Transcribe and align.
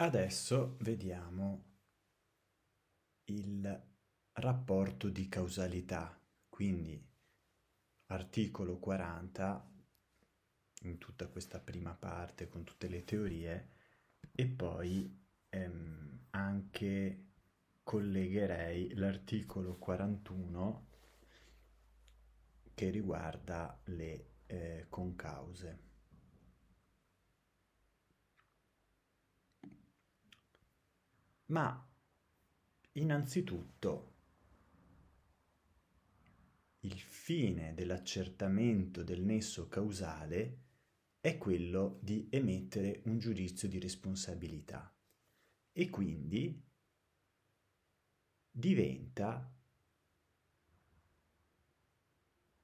Adesso 0.00 0.76
vediamo 0.82 1.64
il 3.24 3.82
rapporto 4.34 5.08
di 5.08 5.28
causalità, 5.28 6.16
quindi 6.48 7.04
articolo 8.06 8.78
40 8.78 9.70
in 10.82 10.98
tutta 10.98 11.26
questa 11.26 11.58
prima 11.58 11.94
parte 11.94 12.46
con 12.46 12.62
tutte 12.62 12.86
le 12.86 13.02
teorie 13.02 13.70
e 14.30 14.46
poi 14.46 15.12
ehm, 15.48 16.26
anche 16.30 17.24
collegherei 17.82 18.94
l'articolo 18.94 19.78
41 19.78 20.86
che 22.72 22.90
riguarda 22.90 23.80
le 23.86 24.26
eh, 24.46 24.86
concause. 24.88 25.87
Ma 31.48 31.86
innanzitutto 32.92 34.14
il 36.80 36.98
fine 36.98 37.74
dell'accertamento 37.74 39.02
del 39.02 39.22
nesso 39.22 39.68
causale 39.68 40.66
è 41.20 41.36
quello 41.36 41.98
di 42.02 42.28
emettere 42.30 43.02
un 43.04 43.18
giudizio 43.18 43.66
di 43.68 43.78
responsabilità 43.78 44.94
e 45.72 45.90
quindi 45.90 46.62
diventa 48.50 49.52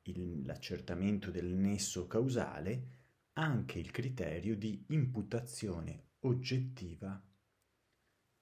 il, 0.02 0.45
l'accertamento 0.45 1.30
del 1.30 1.46
nesso 1.46 2.07
causale 2.07 2.88
anche 3.35 3.79
il 3.79 3.91
criterio 3.91 4.57
di 4.57 4.85
imputazione 4.88 6.10
oggettiva 6.21 7.21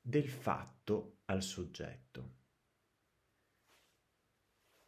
del 0.02 0.28
fatto 0.28 1.20
al 1.26 1.42
soggetto. 1.42 2.40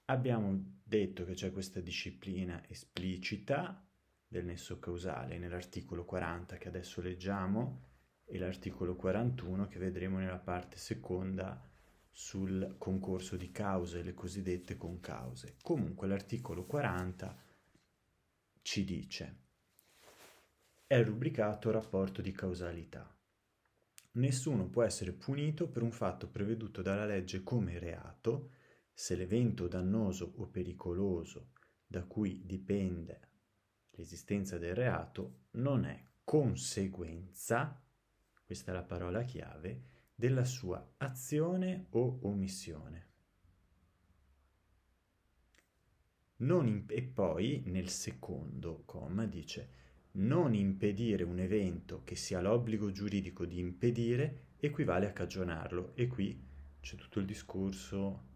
Abbiamo 0.06 0.80
detto 0.82 1.24
che 1.24 1.32
c'è 1.32 1.52
questa 1.52 1.80
disciplina 1.80 2.62
esplicita 2.68 3.82
del 4.26 4.44
nesso 4.44 4.78
causale 4.78 5.38
nell'articolo 5.38 6.04
40 6.04 6.58
che 6.58 6.68
adesso 6.68 7.00
leggiamo 7.00 7.92
e 8.24 8.36
l'articolo 8.38 8.96
41 8.96 9.68
che 9.68 9.78
vedremo 9.78 10.18
nella 10.18 10.38
parte 10.38 10.76
seconda 10.76 11.70
sul 12.10 12.74
concorso 12.78 13.36
di 13.36 13.50
cause, 13.50 14.02
le 14.02 14.14
cosiddette 14.14 14.76
concause. 14.76 15.56
Comunque 15.62 16.06
l'articolo 16.06 16.64
40 16.64 17.42
ci 18.62 18.84
dice 18.84 19.42
è 20.86 21.02
rubricato 21.02 21.70
rapporto 21.70 22.20
di 22.20 22.32
causalità. 22.32 23.13
Nessuno 24.16 24.68
può 24.68 24.84
essere 24.84 25.12
punito 25.12 25.68
per 25.68 25.82
un 25.82 25.90
fatto 25.90 26.28
preveduto 26.28 26.82
dalla 26.82 27.04
legge 27.04 27.42
come 27.42 27.78
reato 27.78 28.50
se 28.92 29.16
l'evento 29.16 29.66
dannoso 29.66 30.34
o 30.36 30.46
pericoloso 30.46 31.50
da 31.84 32.04
cui 32.04 32.42
dipende 32.44 33.32
l'esistenza 33.90 34.56
del 34.56 34.74
reato 34.74 35.46
non 35.52 35.84
è 35.84 36.00
conseguenza, 36.22 37.82
questa 38.44 38.70
è 38.70 38.74
la 38.74 38.84
parola 38.84 39.22
chiave, 39.22 39.82
della 40.14 40.44
sua 40.44 40.94
azione 40.98 41.86
o 41.90 42.20
omissione. 42.22 43.08
In, 46.36 46.84
e 46.88 47.02
poi 47.02 47.62
nel 47.66 47.88
secondo 47.88 48.82
comma 48.84 49.26
dice 49.26 49.83
non 50.16 50.54
impedire 50.54 51.24
un 51.24 51.38
evento 51.38 52.02
che 52.04 52.14
si 52.16 52.34
ha 52.34 52.40
l'obbligo 52.40 52.90
giuridico 52.90 53.44
di 53.44 53.58
impedire 53.58 54.52
equivale 54.58 55.06
a 55.06 55.12
cagionarlo. 55.12 55.94
E 55.94 56.06
qui 56.06 56.40
c'è 56.80 56.96
tutto 56.96 57.18
il 57.18 57.26
discorso 57.26 58.32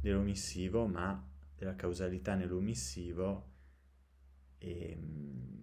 dell'omissivo, 0.00 0.86
ma 0.86 1.26
della 1.56 1.74
causalità 1.76 2.34
nell'omissivo, 2.34 3.52
e, 4.58 4.90
ehm, 4.90 5.56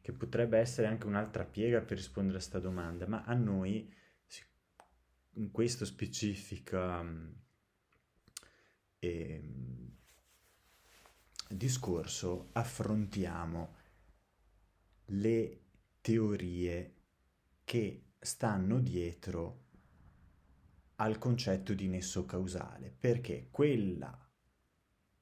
che 0.00 0.12
potrebbe 0.12 0.58
essere 0.58 0.86
anche 0.86 1.06
un'altra 1.06 1.44
piega 1.44 1.80
per 1.80 1.96
rispondere 1.98 2.36
a 2.36 2.40
questa 2.40 2.60
domanda, 2.60 3.06
ma 3.06 3.24
a 3.24 3.34
noi 3.34 3.94
in 5.32 5.50
questo 5.50 5.84
specifico 5.84 7.36
eh, 8.98 9.42
discorso 11.48 12.50
affrontiamo 12.52 13.74
le 15.06 15.60
teorie 16.00 16.94
che 17.64 18.02
stanno 18.18 18.80
dietro 18.80 19.66
al 20.96 21.18
concetto 21.18 21.74
di 21.74 21.88
nesso 21.88 22.24
causale, 22.24 22.94
perché 22.98 23.48
quella, 23.50 24.28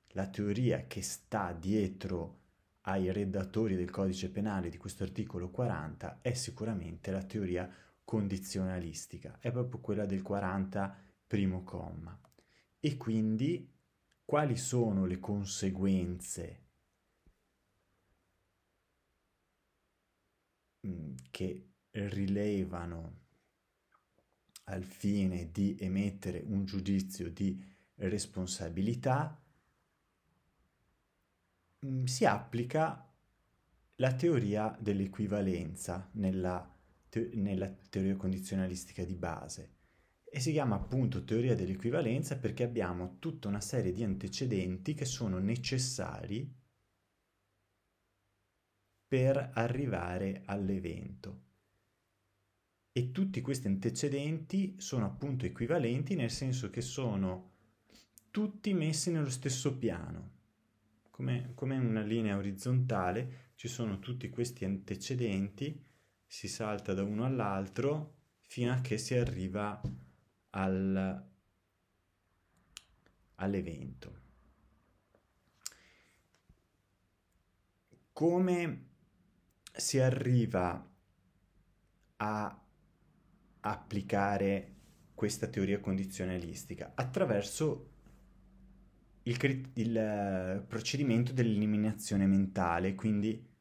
la 0.09 0.28
teoria 0.28 0.87
che 0.87 1.03
sta 1.03 1.53
dietro 1.53 2.44
ai 2.82 3.12
redattori 3.12 3.76
del 3.76 3.91
codice 3.91 4.31
penale 4.31 4.70
di 4.70 4.78
questo 4.78 5.03
articolo 5.03 5.50
40 5.50 6.20
è 6.22 6.32
sicuramente 6.32 7.10
la 7.10 7.22
teoria 7.22 7.70
condizionalistica, 8.04 9.38
è 9.41 9.50
proprio 9.50 9.81
quella 9.81 10.06
del 10.06 10.22
40 10.22 10.97
primo 11.26 11.62
comma. 11.62 12.19
E 12.78 12.97
quindi 12.97 13.69
quali 14.26 14.56
sono 14.56 15.06
le 15.06 15.20
conseguenze 15.20 16.64
mm, 20.84 21.14
che 21.31 21.70
rilevano 21.92 23.20
al 24.64 24.82
fine 24.82 25.53
di 25.53 25.76
emettere 25.78 26.42
un 26.44 26.64
giudizio 26.64 27.31
di 27.31 27.64
responsabilità, 27.94 29.41
mm, 31.87 32.04
si 32.04 32.25
applica 32.25 33.08
la 33.98 34.12
teoria 34.14 34.76
dell'equivalenza 34.81 36.10
nella, 36.14 36.69
te- 37.08 37.31
nella 37.34 37.69
teoria 37.69 38.16
condizionalistica 38.16 39.04
di 39.04 39.14
base 39.14 39.75
e 40.37 40.41
si 40.41 40.53
chiama 40.53 40.75
appunto 40.75 41.25
teoria 41.25 41.55
dell'equivalenza 41.55 42.37
perché 42.37 42.63
abbiamo 42.63 43.17
tutta 43.21 43.49
una 43.49 43.63
serie 43.63 43.95
di 43.95 44.05
antecedenti 44.05 44.93
che 44.93 45.07
sono 45.07 45.39
necessari 45.39 46.47
per 49.09 49.53
arrivare 49.55 50.43
all'evento. 50.45 51.45
E 52.93 53.13
tutti 53.13 53.41
questi 53.41 53.67
antecedenti 53.69 54.75
sono 54.77 55.07
appunto 55.07 55.47
equivalenti 55.47 56.15
nel 56.15 56.31
senso 56.31 56.69
che 56.69 56.83
sono 56.83 57.53
tutti 58.31 58.75
messi 58.75 59.11
nello 59.11 59.31
stesso 59.31 59.79
piano. 59.79 60.33
Come, 61.09 61.53
come 61.55 61.79
una 61.79 62.03
linea 62.03 62.37
orizzontale 62.37 63.53
ci 63.55 63.69
sono 63.69 64.01
tutti 64.01 64.29
questi 64.29 64.67
antecedenti, 64.67 65.83
si 66.27 66.47
salta 66.47 66.93
da 66.93 67.05
uno 67.05 67.25
all'altro 67.25 68.17
fino 68.43 68.71
a 68.71 68.83
che 68.83 68.99
si 68.99 69.15
arriva 69.15 69.81
a 69.81 70.06
al, 70.56 71.25
all'evento. 73.37 74.25
Come 78.12 78.84
si 79.72 79.99
arriva 79.99 80.91
a 82.17 82.65
applicare 83.61 84.75
questa 85.15 85.49
teoria 85.49 85.81
condizionalistica? 85.81 86.93
Attraverso 86.94 87.91
il, 89.25 89.71
il 89.75 90.65
procedimento 90.67 91.33
dell'eliminazione 91.33 92.27
mentale, 92.27 92.94
quindi 92.94 93.55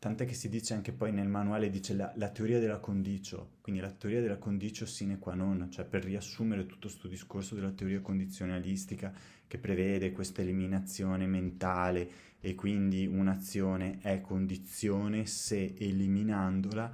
Tant'è 0.00 0.24
che 0.24 0.32
si 0.32 0.48
dice 0.48 0.72
anche 0.72 0.92
poi 0.92 1.12
nel 1.12 1.28
manuale, 1.28 1.68
dice 1.68 1.92
la, 1.92 2.10
la, 2.16 2.30
teoria 2.30 2.58
della 2.58 2.78
condicio, 2.78 3.56
quindi 3.60 3.82
la 3.82 3.90
teoria 3.90 4.22
della 4.22 4.38
condicio 4.38 4.86
sine 4.86 5.18
qua 5.18 5.34
non, 5.34 5.68
cioè 5.70 5.84
per 5.84 6.04
riassumere 6.04 6.64
tutto 6.64 6.88
questo 6.88 7.06
discorso 7.06 7.54
della 7.54 7.70
teoria 7.70 8.00
condizionalistica 8.00 9.12
che 9.46 9.58
prevede 9.58 10.12
questa 10.12 10.40
eliminazione 10.40 11.26
mentale 11.26 12.10
e 12.40 12.54
quindi 12.54 13.04
un'azione 13.04 13.98
è 14.00 14.22
condizione 14.22 15.26
se 15.26 15.74
eliminandola 15.76 16.90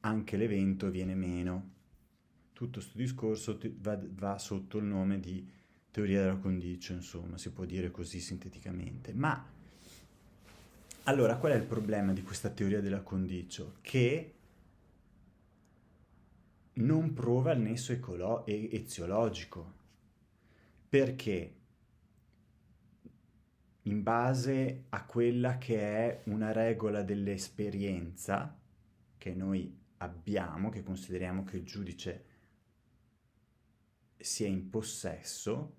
anche 0.00 0.38
l'evento 0.38 0.88
viene 0.88 1.14
meno. 1.14 1.72
Tutto 2.54 2.78
questo 2.78 2.96
discorso 2.96 3.60
va, 3.80 4.00
va 4.12 4.38
sotto 4.38 4.78
il 4.78 4.84
nome 4.84 5.20
di 5.20 5.46
teoria 5.90 6.22
della 6.22 6.36
condicio, 6.36 6.94
insomma, 6.94 7.36
si 7.36 7.50
può 7.50 7.66
dire 7.66 7.90
così 7.90 8.18
sinteticamente. 8.18 9.12
Ma 9.12 9.52
allora, 11.08 11.36
qual 11.36 11.52
è 11.52 11.56
il 11.56 11.64
problema 11.64 12.12
di 12.12 12.22
questa 12.22 12.50
teoria 12.50 12.80
della 12.80 13.02
condicio? 13.02 13.78
Che 13.80 14.34
non 16.74 17.12
prova 17.12 17.52
il 17.52 17.60
nesso 17.60 17.92
ecolo- 17.92 18.44
eziologico, 18.44 19.72
perché 20.88 21.54
in 23.82 24.02
base 24.02 24.86
a 24.88 25.04
quella 25.04 25.58
che 25.58 25.80
è 25.80 26.22
una 26.24 26.50
regola 26.50 27.02
dell'esperienza, 27.02 28.58
che 29.16 29.32
noi 29.32 29.78
abbiamo, 29.98 30.70
che 30.70 30.82
consideriamo 30.82 31.44
che 31.44 31.58
il 31.58 31.64
giudice 31.64 32.24
sia 34.16 34.48
in 34.48 34.68
possesso, 34.70 35.76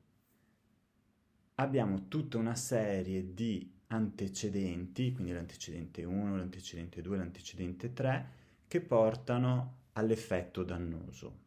abbiamo 1.56 2.08
tutta 2.08 2.38
una 2.38 2.56
serie 2.56 3.34
di 3.34 3.77
antecedenti, 3.88 5.12
quindi 5.12 5.32
l'antecedente 5.32 6.04
1, 6.04 6.38
l'antecedente 6.38 7.02
2, 7.02 7.18
l'antecedente 7.18 7.94
3, 7.94 8.30
che 8.68 8.82
portano 8.82 9.86
all'effetto 9.94 10.64
dannoso 10.64 11.46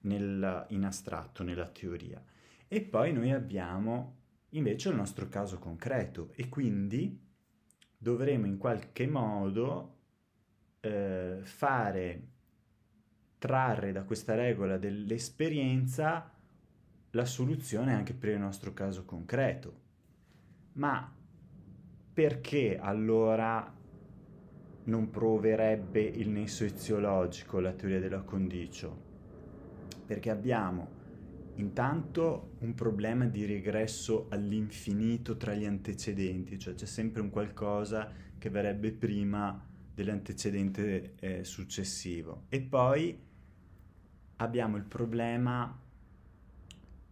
nel, 0.00 0.66
in 0.70 0.84
astratto, 0.84 1.42
nella 1.42 1.68
teoria. 1.68 2.22
E 2.66 2.82
poi 2.82 3.12
noi 3.12 3.32
abbiamo 3.32 4.16
invece 4.50 4.90
il 4.90 4.96
nostro 4.96 5.28
caso 5.28 5.58
concreto 5.58 6.30
e 6.34 6.48
quindi 6.48 7.26
dovremo 7.96 8.46
in 8.46 8.58
qualche 8.58 9.06
modo 9.06 9.96
eh, 10.80 11.40
fare, 11.42 12.28
trarre 13.38 13.92
da 13.92 14.04
questa 14.04 14.34
regola 14.34 14.78
dell'esperienza 14.78 16.32
la 17.12 17.24
soluzione 17.24 17.94
anche 17.94 18.14
per 18.14 18.30
il 18.30 18.38
nostro 18.38 18.72
caso 18.74 19.04
concreto. 19.04 19.86
Ma 20.74 21.16
perché 22.18 22.76
allora 22.76 23.72
non 24.86 25.08
proverebbe 25.08 26.02
il 26.02 26.30
nesso 26.30 26.64
eziologico 26.64 27.60
la 27.60 27.70
teoria 27.70 28.00
della 28.00 28.22
condicio? 28.22 29.02
Perché 30.04 30.28
abbiamo 30.28 30.88
intanto 31.54 32.54
un 32.58 32.74
problema 32.74 33.24
di 33.26 33.46
regresso 33.46 34.26
all'infinito 34.30 35.36
tra 35.36 35.54
gli 35.54 35.64
antecedenti, 35.64 36.58
cioè 36.58 36.74
c'è 36.74 36.86
sempre 36.86 37.22
un 37.22 37.30
qualcosa 37.30 38.10
che 38.36 38.50
verrebbe 38.50 38.90
prima 38.90 39.64
dell'antecedente 39.94 41.14
eh, 41.20 41.44
successivo. 41.44 42.46
E 42.48 42.60
poi 42.62 43.16
abbiamo 44.38 44.76
il 44.76 44.86
problema 44.86 45.80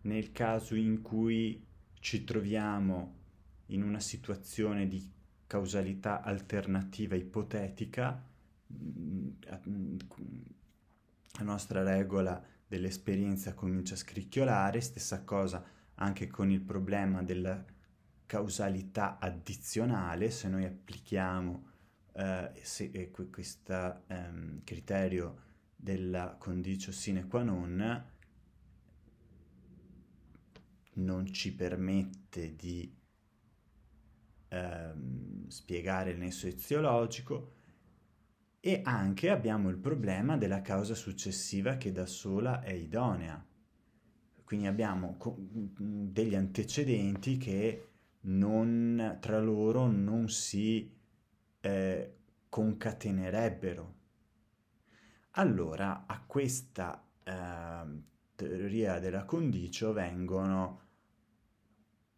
nel 0.00 0.32
caso 0.32 0.74
in 0.74 1.00
cui 1.00 1.64
ci 2.00 2.24
troviamo 2.24 3.16
in 3.66 3.82
una 3.82 4.00
situazione 4.00 4.86
di 4.88 5.10
causalità 5.46 6.22
alternativa 6.22 7.14
ipotetica, 7.14 8.24
mm, 8.72 9.28
la 11.38 11.44
nostra 11.44 11.82
regola 11.82 12.42
dell'esperienza 12.66 13.54
comincia 13.54 13.94
a 13.94 13.98
scricchiolare, 13.98 14.80
stessa 14.80 15.22
cosa 15.22 15.64
anche 15.94 16.26
con 16.26 16.50
il 16.50 16.60
problema 16.60 17.22
della 17.22 17.64
causalità 18.26 19.18
addizionale, 19.18 20.30
se 20.30 20.48
noi 20.48 20.64
applichiamo 20.64 21.74
eh, 22.16 22.50
se, 22.62 22.90
eh, 22.92 23.10
questo 23.10 24.02
ehm, 24.06 24.62
criterio 24.64 25.44
della 25.76 26.34
condicio 26.38 26.90
sine 26.90 27.26
qua 27.26 27.42
non, 27.42 28.04
non 30.94 31.32
ci 31.32 31.54
permette 31.54 32.56
di 32.56 32.95
ehm, 34.56 35.48
spiegare 35.48 36.10
il 36.10 36.18
nesso 36.18 36.46
eziologico 36.46 37.52
e 38.60 38.80
anche 38.84 39.30
abbiamo 39.30 39.68
il 39.68 39.76
problema 39.76 40.36
della 40.36 40.60
causa 40.60 40.94
successiva 40.94 41.76
che 41.76 41.92
da 41.92 42.06
sola 42.06 42.62
è 42.62 42.72
idonea. 42.72 43.44
Quindi 44.42 44.66
abbiamo 44.66 45.16
degli 45.78 46.34
antecedenti 46.34 47.36
che 47.36 47.88
non, 48.22 49.18
tra 49.20 49.40
loro 49.40 49.86
non 49.86 50.28
si 50.28 50.92
eh, 51.60 52.16
concatenerebbero. 52.48 53.94
Allora 55.32 56.06
a 56.06 56.22
questa 56.24 57.04
eh, 57.22 58.02
teoria 58.34 58.98
della 58.98 59.24
condicio 59.24 59.92
vengono 59.92 60.80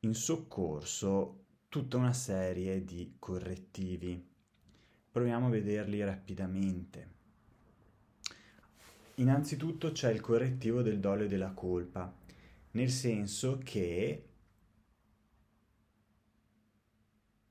in 0.01 0.15
soccorso 0.15 1.38
tutta 1.69 1.97
una 1.99 2.13
serie 2.13 2.85
di 2.85 3.17
correttivi. 3.19 4.27
Proviamo 5.11 5.47
a 5.47 5.51
vederli 5.51 6.03
rapidamente. 6.03 7.17
Innanzitutto 9.17 9.93
c'è 9.93 10.11
il 10.13 10.21
correttivo 10.21 10.81
del 10.81 11.01
dolo 11.01 11.25
e 11.25 11.29
della 11.29 11.51
colpa, 11.51 12.15
nel 12.73 12.91
senso 12.91 13.59
che 13.63 14.23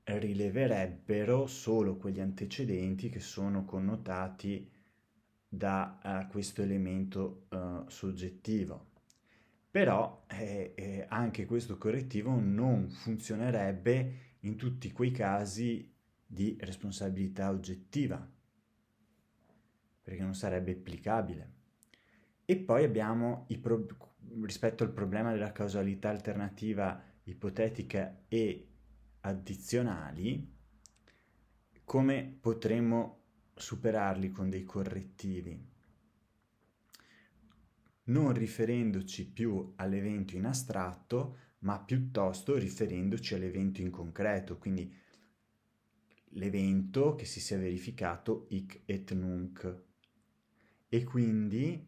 rileverebbero 0.04 1.46
solo 1.46 1.96
quegli 1.96 2.20
antecedenti 2.20 3.10
che 3.10 3.20
sono 3.20 3.64
connotati 3.64 4.70
da 5.46 5.98
uh, 6.02 6.30
questo 6.30 6.62
elemento 6.62 7.46
uh, 7.50 7.88
soggettivo. 7.88 8.87
Però 9.78 10.24
eh, 10.26 10.72
eh, 10.74 11.06
anche 11.08 11.46
questo 11.46 11.78
correttivo 11.78 12.36
non 12.36 12.88
funzionerebbe 12.88 14.34
in 14.40 14.56
tutti 14.56 14.90
quei 14.90 15.12
casi 15.12 15.94
di 16.26 16.56
responsabilità 16.58 17.50
oggettiva, 17.50 18.28
perché 20.02 20.20
non 20.20 20.34
sarebbe 20.34 20.72
applicabile. 20.72 21.52
E 22.44 22.56
poi 22.56 22.82
abbiamo 22.82 23.46
pro- 23.60 23.86
rispetto 24.42 24.82
al 24.82 24.90
problema 24.90 25.30
della 25.30 25.52
causalità 25.52 26.08
alternativa 26.08 27.00
ipotetica 27.22 28.24
e 28.26 28.68
addizionali, 29.20 30.56
come 31.84 32.36
potremmo 32.40 33.20
superarli 33.54 34.32
con 34.32 34.50
dei 34.50 34.64
correttivi? 34.64 35.76
Non 38.08 38.32
riferendoci 38.32 39.26
più 39.26 39.72
all'evento 39.76 40.36
in 40.36 40.46
astratto, 40.46 41.36
ma 41.60 41.78
piuttosto 41.80 42.56
riferendoci 42.56 43.34
all'evento 43.34 43.80
in 43.80 43.90
concreto, 43.90 44.56
quindi 44.56 44.90
l'evento 46.32 47.14
che 47.14 47.24
si 47.24 47.40
sia 47.40 47.58
verificato 47.58 48.46
hic 48.48 48.82
et 48.86 49.12
nunc. 49.12 49.82
E 50.88 51.04
quindi 51.04 51.86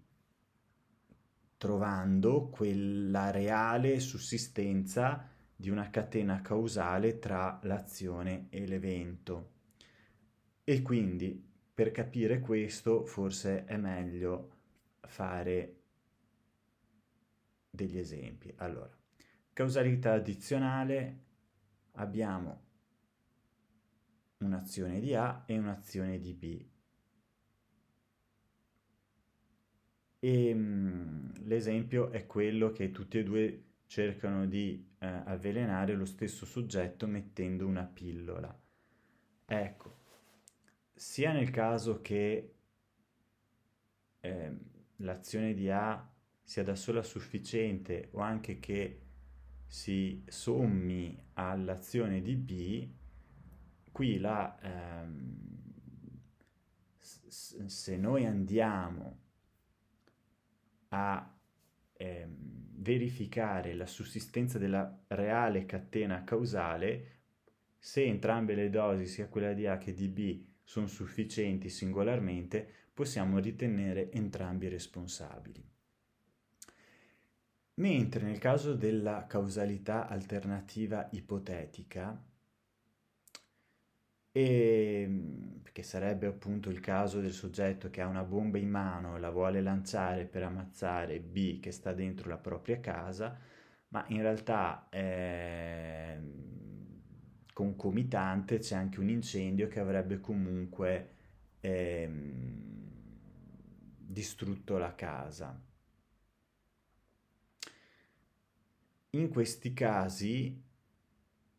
trovando 1.56 2.48
quella 2.48 3.30
reale 3.30 3.98
sussistenza 4.00 5.26
di 5.56 5.70
una 5.70 5.88
catena 5.88 6.42
causale 6.42 7.18
tra 7.18 7.60
l'azione 7.62 8.46
e 8.50 8.66
l'evento. 8.66 9.52
E 10.64 10.82
quindi 10.82 11.48
per 11.72 11.92
capire 11.92 12.40
questo 12.40 13.06
forse 13.06 13.64
è 13.64 13.76
meglio 13.76 14.58
fare 15.00 15.79
degli 17.70 17.98
esempi. 17.98 18.52
Allora, 18.56 18.94
causalità 19.52 20.14
addizionale 20.14 21.24
abbiamo 21.92 22.68
un'azione 24.38 25.00
di 25.00 25.14
A 25.14 25.44
e 25.46 25.58
un'azione 25.58 26.18
di 26.18 26.34
B. 26.34 26.64
E 30.18 30.54
mh, 30.54 31.46
l'esempio 31.46 32.10
è 32.10 32.26
quello 32.26 32.72
che 32.72 32.90
tutti 32.90 33.18
e 33.18 33.22
due 33.22 33.64
cercano 33.86 34.46
di 34.46 34.86
eh, 34.98 35.06
avvelenare 35.06 35.94
lo 35.94 36.04
stesso 36.04 36.44
soggetto 36.46 37.06
mettendo 37.06 37.66
una 37.66 37.84
pillola. 37.84 38.56
Ecco, 39.46 39.98
sia 40.94 41.32
nel 41.32 41.50
caso 41.50 42.00
che 42.00 42.54
eh, 44.20 44.58
l'azione 44.96 45.54
di 45.54 45.70
A 45.70 46.09
sia 46.50 46.64
da 46.64 46.74
sola 46.74 47.04
sufficiente 47.04 48.08
o 48.10 48.18
anche 48.18 48.58
che 48.58 49.02
si 49.68 50.24
sommi 50.26 51.16
all'azione 51.34 52.20
di 52.20 52.34
B, 52.34 52.88
qui 53.92 54.18
la, 54.18 54.58
ehm, 54.60 55.38
se 56.98 57.96
noi 57.96 58.26
andiamo 58.26 59.18
a 60.88 61.38
ehm, 61.92 62.36
verificare 62.82 63.74
la 63.74 63.86
sussistenza 63.86 64.58
della 64.58 65.04
reale 65.06 65.64
catena 65.66 66.24
causale 66.24 67.18
se 67.78 68.04
entrambe 68.04 68.56
le 68.56 68.70
dosi, 68.70 69.06
sia 69.06 69.28
quella 69.28 69.52
di 69.52 69.68
A 69.68 69.78
che 69.78 69.94
di 69.94 70.08
B, 70.08 70.44
sono 70.64 70.88
sufficienti 70.88 71.68
singolarmente, 71.68 72.68
possiamo 72.92 73.38
ritenere 73.38 74.10
entrambi 74.10 74.66
responsabili. 74.66 75.69
Mentre 77.80 78.26
nel 78.26 78.38
caso 78.38 78.74
della 78.74 79.24
causalità 79.26 80.06
alternativa 80.06 81.08
ipotetica, 81.12 82.22
e, 84.32 85.02
ehm, 85.02 85.62
che 85.72 85.82
sarebbe 85.82 86.26
appunto 86.26 86.68
il 86.68 86.80
caso 86.80 87.20
del 87.20 87.32
soggetto 87.32 87.88
che 87.88 88.02
ha 88.02 88.06
una 88.06 88.22
bomba 88.22 88.58
in 88.58 88.68
mano 88.68 89.16
e 89.16 89.20
la 89.20 89.30
vuole 89.30 89.62
lanciare 89.62 90.26
per 90.26 90.42
ammazzare 90.42 91.20
B 91.20 91.58
che 91.60 91.70
sta 91.72 91.94
dentro 91.94 92.28
la 92.28 92.36
propria 92.36 92.80
casa, 92.80 93.38
ma 93.88 94.04
in 94.08 94.20
realtà 94.20 94.86
eh, 94.90 96.18
concomitante 97.52 98.58
c'è 98.58 98.76
anche 98.76 99.00
un 99.00 99.08
incendio 99.08 99.68
che 99.68 99.80
avrebbe 99.80 100.20
comunque 100.20 101.14
ehm, 101.60 102.60
distrutto 103.96 104.76
la 104.76 104.94
casa. 104.94 105.69
In 109.12 109.28
questi 109.28 109.72
casi 109.72 110.56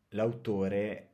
l'autore 0.08 1.08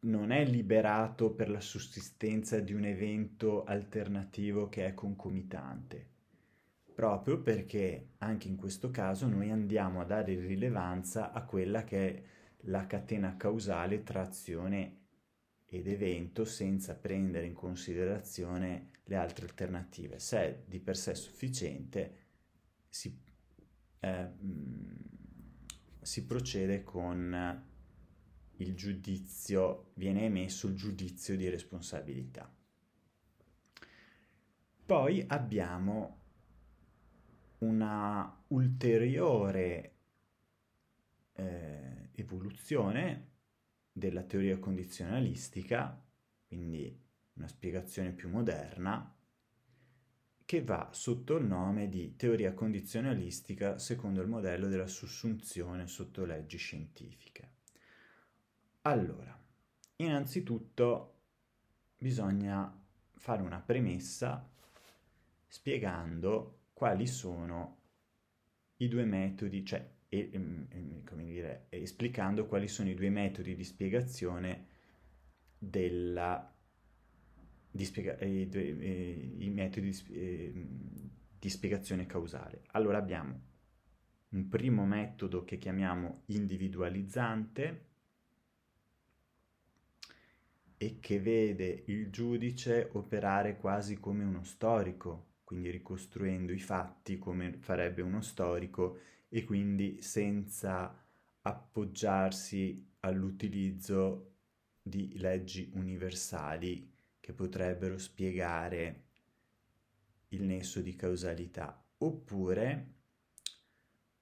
non 0.00 0.30
è 0.30 0.46
liberato 0.46 1.30
per 1.34 1.50
la 1.50 1.60
sussistenza 1.60 2.58
di 2.58 2.72
un 2.72 2.84
evento 2.84 3.62
alternativo 3.64 4.70
che 4.70 4.86
è 4.86 4.94
concomitante, 4.94 6.06
proprio 6.94 7.38
perché 7.42 8.12
anche 8.18 8.48
in 8.48 8.56
questo 8.56 8.90
caso 8.90 9.26
noi 9.26 9.50
andiamo 9.50 10.00
a 10.00 10.04
dare 10.04 10.34
rilevanza 10.34 11.32
a 11.32 11.44
quella 11.44 11.84
che 11.84 12.08
è 12.08 12.22
la 12.66 12.86
catena 12.86 13.36
causale 13.36 14.02
tra 14.04 14.22
azione 14.22 15.00
ed 15.66 15.86
evento 15.86 16.46
senza 16.46 16.94
prendere 16.94 17.44
in 17.44 17.52
considerazione 17.52 18.88
le 19.04 19.16
altre 19.16 19.44
alternative. 19.44 20.18
Se 20.18 20.38
è 20.38 20.62
di 20.66 20.80
per 20.80 20.96
sé 20.96 21.14
sufficiente, 21.14 22.16
si, 22.88 23.14
eh, 24.00 24.30
si 26.02 26.26
procede 26.26 26.82
con 26.82 27.70
il 28.56 28.74
giudizio, 28.74 29.92
viene 29.94 30.24
emesso 30.24 30.68
il 30.68 30.74
giudizio 30.74 31.36
di 31.36 31.48
responsabilità. 31.48 32.52
Poi 34.84 35.24
abbiamo 35.28 36.20
una 37.58 38.44
ulteriore 38.48 39.94
eh, 41.34 42.10
evoluzione 42.12 43.30
della 43.92 44.22
teoria 44.22 44.58
condizionalistica, 44.58 46.02
quindi 46.46 47.00
una 47.34 47.48
spiegazione 47.48 48.12
più 48.12 48.28
moderna, 48.28 49.14
che 50.44 50.62
va 50.62 50.90
sotto 50.92 51.36
il 51.36 51.44
nome 51.44 51.88
di 51.88 52.16
teoria 52.16 52.52
condizionalistica 52.52 53.78
secondo 53.78 54.20
il 54.20 54.28
modello 54.28 54.68
della 54.68 54.86
sussunzione 54.86 55.86
sotto 55.86 56.24
leggi 56.24 56.58
scientifiche. 56.58 57.50
Allora, 58.82 59.38
innanzitutto 59.96 61.20
bisogna 61.96 62.76
fare 63.14 63.42
una 63.42 63.60
premessa 63.60 64.50
spiegando 65.46 66.60
quali 66.72 67.06
sono 67.06 67.78
i 68.78 68.88
due 68.88 69.04
metodi, 69.04 69.64
cioè 69.64 69.88
e, 70.08 70.28
e, 70.30 71.02
come 71.04 71.24
dire, 71.24 71.66
esplicando 71.70 72.46
quali 72.46 72.68
sono 72.68 72.90
i 72.90 72.94
due 72.94 73.08
metodi 73.08 73.54
di 73.54 73.64
spiegazione 73.64 74.66
della 75.56 76.51
di 77.74 77.84
spiega, 77.86 78.18
i, 78.20 78.46
due, 78.48 78.62
i, 78.62 79.48
metodi 79.48 79.90
di, 79.90 80.68
di 81.38 81.48
spiegazione 81.48 82.04
causale. 82.04 82.64
Allora 82.72 82.98
abbiamo 82.98 83.50
un 84.28 84.48
primo 84.48 84.84
metodo 84.84 85.42
che 85.44 85.56
chiamiamo 85.56 86.22
individualizzante 86.26 87.86
e 90.76 90.98
che 91.00 91.20
vede 91.20 91.84
il 91.86 92.10
giudice 92.10 92.90
operare 92.92 93.56
quasi 93.56 93.98
come 93.98 94.24
uno 94.24 94.42
storico, 94.44 95.36
quindi 95.44 95.70
ricostruendo 95.70 96.52
i 96.52 96.58
fatti 96.58 97.18
come 97.18 97.56
farebbe 97.60 98.02
uno 98.02 98.20
storico 98.20 98.98
e 99.28 99.44
quindi 99.44 100.02
senza 100.02 100.94
appoggiarsi 101.42 102.96
all'utilizzo 103.00 104.34
di 104.82 105.16
leggi 105.18 105.70
universali 105.74 106.91
che 107.22 107.32
potrebbero 107.32 107.98
spiegare 107.98 109.04
il 110.30 110.42
nesso 110.42 110.80
di 110.80 110.96
causalità. 110.96 111.80
Oppure 111.98 112.94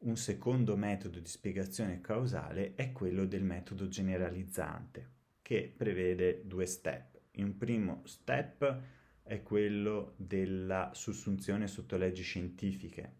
un 0.00 0.18
secondo 0.18 0.76
metodo 0.76 1.18
di 1.18 1.26
spiegazione 1.26 2.02
causale 2.02 2.74
è 2.74 2.92
quello 2.92 3.24
del 3.24 3.42
metodo 3.42 3.88
generalizzante, 3.88 5.12
che 5.40 5.72
prevede 5.74 6.46
due 6.46 6.66
step. 6.66 7.20
Un 7.36 7.56
primo 7.56 8.02
step 8.04 8.82
è 9.22 9.42
quello 9.42 10.12
della 10.18 10.90
sussunzione 10.92 11.68
sotto 11.68 11.96
leggi 11.96 12.22
scientifiche, 12.22 13.16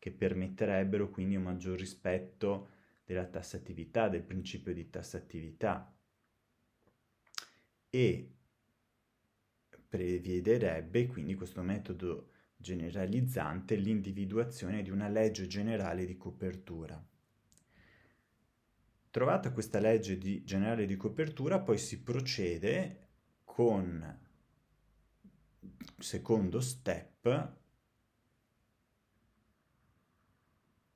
che 0.00 0.10
permetterebbero 0.10 1.08
quindi 1.08 1.36
un 1.36 1.44
maggior 1.44 1.78
rispetto 1.78 2.70
della 3.04 3.26
tassatività, 3.26 4.08
del 4.08 4.24
principio 4.24 4.74
di 4.74 4.90
tassatività 4.90 5.94
e 7.88 8.34
prevederebbe 9.90 11.08
quindi 11.08 11.34
questo 11.34 11.62
metodo 11.62 12.30
generalizzante 12.56 13.74
l'individuazione 13.74 14.82
di 14.82 14.90
una 14.90 15.08
legge 15.08 15.48
generale 15.48 16.06
di 16.06 16.16
copertura. 16.16 17.04
Trovata 19.10 19.50
questa 19.52 19.80
legge 19.80 20.16
di 20.16 20.44
generale 20.44 20.86
di 20.86 20.96
copertura, 20.96 21.58
poi 21.58 21.76
si 21.76 22.00
procede 22.00 23.08
con 23.44 24.18
secondo 25.98 26.60
step 26.60 27.56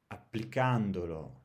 applicandolo 0.06 1.42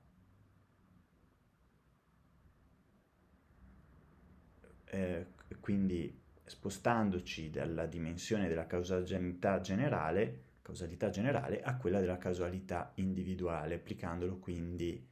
eh, 4.86 5.27
quindi 5.60 6.27
spostandoci 6.50 7.50
dalla 7.50 7.86
dimensione 7.86 8.48
della 8.48 8.65
causalità 8.65 9.62
generale, 9.62 10.58
causalità 10.62 11.10
generale 11.10 11.62
a 11.62 11.77
quella 11.77 12.00
della 12.00 12.18
causalità 12.18 12.91
individuale, 12.96 13.75
applicandolo 13.75 14.39
quindi 14.39 15.08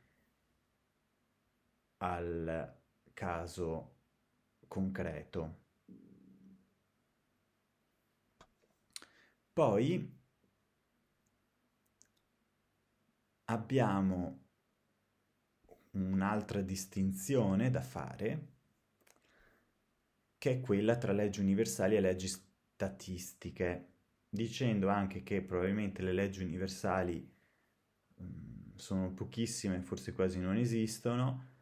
al 1.98 2.76
caso 3.14 3.96
concreto. 4.68 5.66
Poi 9.54 10.16
abbiamo 13.46 14.46
un'altra 15.92 16.62
distinzione 16.62 17.70
da 17.70 17.82
fare, 17.82 18.57
che 20.38 20.52
è 20.52 20.60
quella 20.60 20.98
tra 20.98 21.12
leggi 21.12 21.40
universali 21.40 21.96
e 21.96 22.02
leggi 22.02 22.28
statistiche, 22.28 23.88
dicendo 24.30 24.90
anche 24.90 25.24
che 25.24 25.42
probabilmente 25.42 26.02
le 26.02 26.14
leggi 26.14 26.44
universali 26.44 27.28
mm, 28.22 28.76
sono 28.76 29.12
pochissime, 29.14 29.82
forse 29.82 30.14
quasi 30.14 30.40
non 30.40 30.58
esistono, 30.58 31.56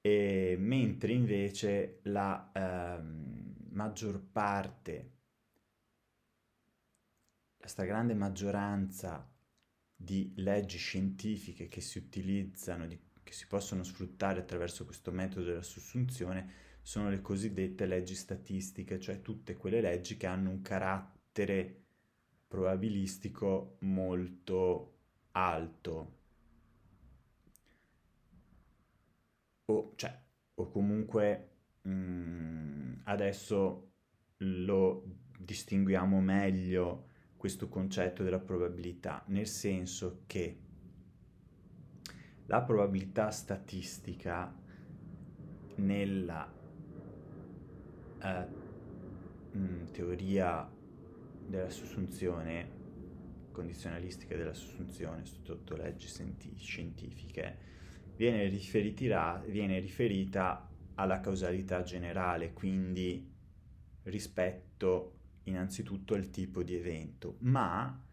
e 0.00 0.56
mentre 0.58 1.12
invece 1.12 2.00
la 2.04 2.50
eh, 2.52 3.02
maggior 3.70 4.20
parte, 4.20 5.12
la 7.58 7.66
stragrande 7.68 8.14
maggioranza 8.14 9.28
di 9.94 10.32
leggi 10.36 10.78
scientifiche 10.78 11.68
che 11.68 11.82
si 11.82 11.98
utilizzano, 11.98 12.86
di, 12.86 12.98
che 13.22 13.32
si 13.32 13.46
possono 13.46 13.82
sfruttare 13.82 14.40
attraverso 14.40 14.86
questo 14.86 15.12
metodo 15.12 15.44
della 15.44 15.62
sussunzione, 15.62 16.69
sono 16.90 17.08
le 17.08 17.20
cosiddette 17.20 17.86
leggi 17.86 18.16
statistiche, 18.16 18.98
cioè 18.98 19.22
tutte 19.22 19.54
quelle 19.54 19.80
leggi 19.80 20.16
che 20.16 20.26
hanno 20.26 20.50
un 20.50 20.60
carattere 20.60 21.82
probabilistico 22.48 23.76
molto 23.82 24.96
alto. 25.30 26.16
O, 29.66 29.92
cioè, 29.94 30.20
o 30.54 30.68
comunque 30.68 31.50
mh, 31.82 31.90
mm, 31.92 32.92
adesso 33.04 33.92
lo 34.38 35.04
distinguiamo 35.38 36.20
meglio 36.20 37.06
questo 37.36 37.68
concetto 37.68 38.24
della 38.24 38.40
probabilità, 38.40 39.22
nel 39.28 39.46
senso 39.46 40.24
che 40.26 40.60
la 42.46 42.62
probabilità 42.62 43.30
statistica 43.30 44.52
nella 45.76 46.58
eh, 48.22 48.46
mm, 49.56 49.86
teoria 49.92 50.70
della 51.44 51.70
sussunzione, 51.70 52.78
condizionalistica 53.50 54.36
della 54.36 54.54
sussunzione 54.54 55.24
sotto 55.24 55.76
leggi 55.76 56.06
senti- 56.06 56.56
scientifiche, 56.56 57.58
viene, 58.16 58.48
viene 58.48 59.78
riferita 59.78 60.70
alla 60.94 61.20
causalità 61.20 61.82
generale, 61.82 62.52
quindi 62.52 63.28
rispetto 64.04 65.16
innanzitutto 65.44 66.14
al 66.14 66.30
tipo 66.30 66.62
di 66.62 66.74
evento, 66.74 67.36
ma 67.40 68.09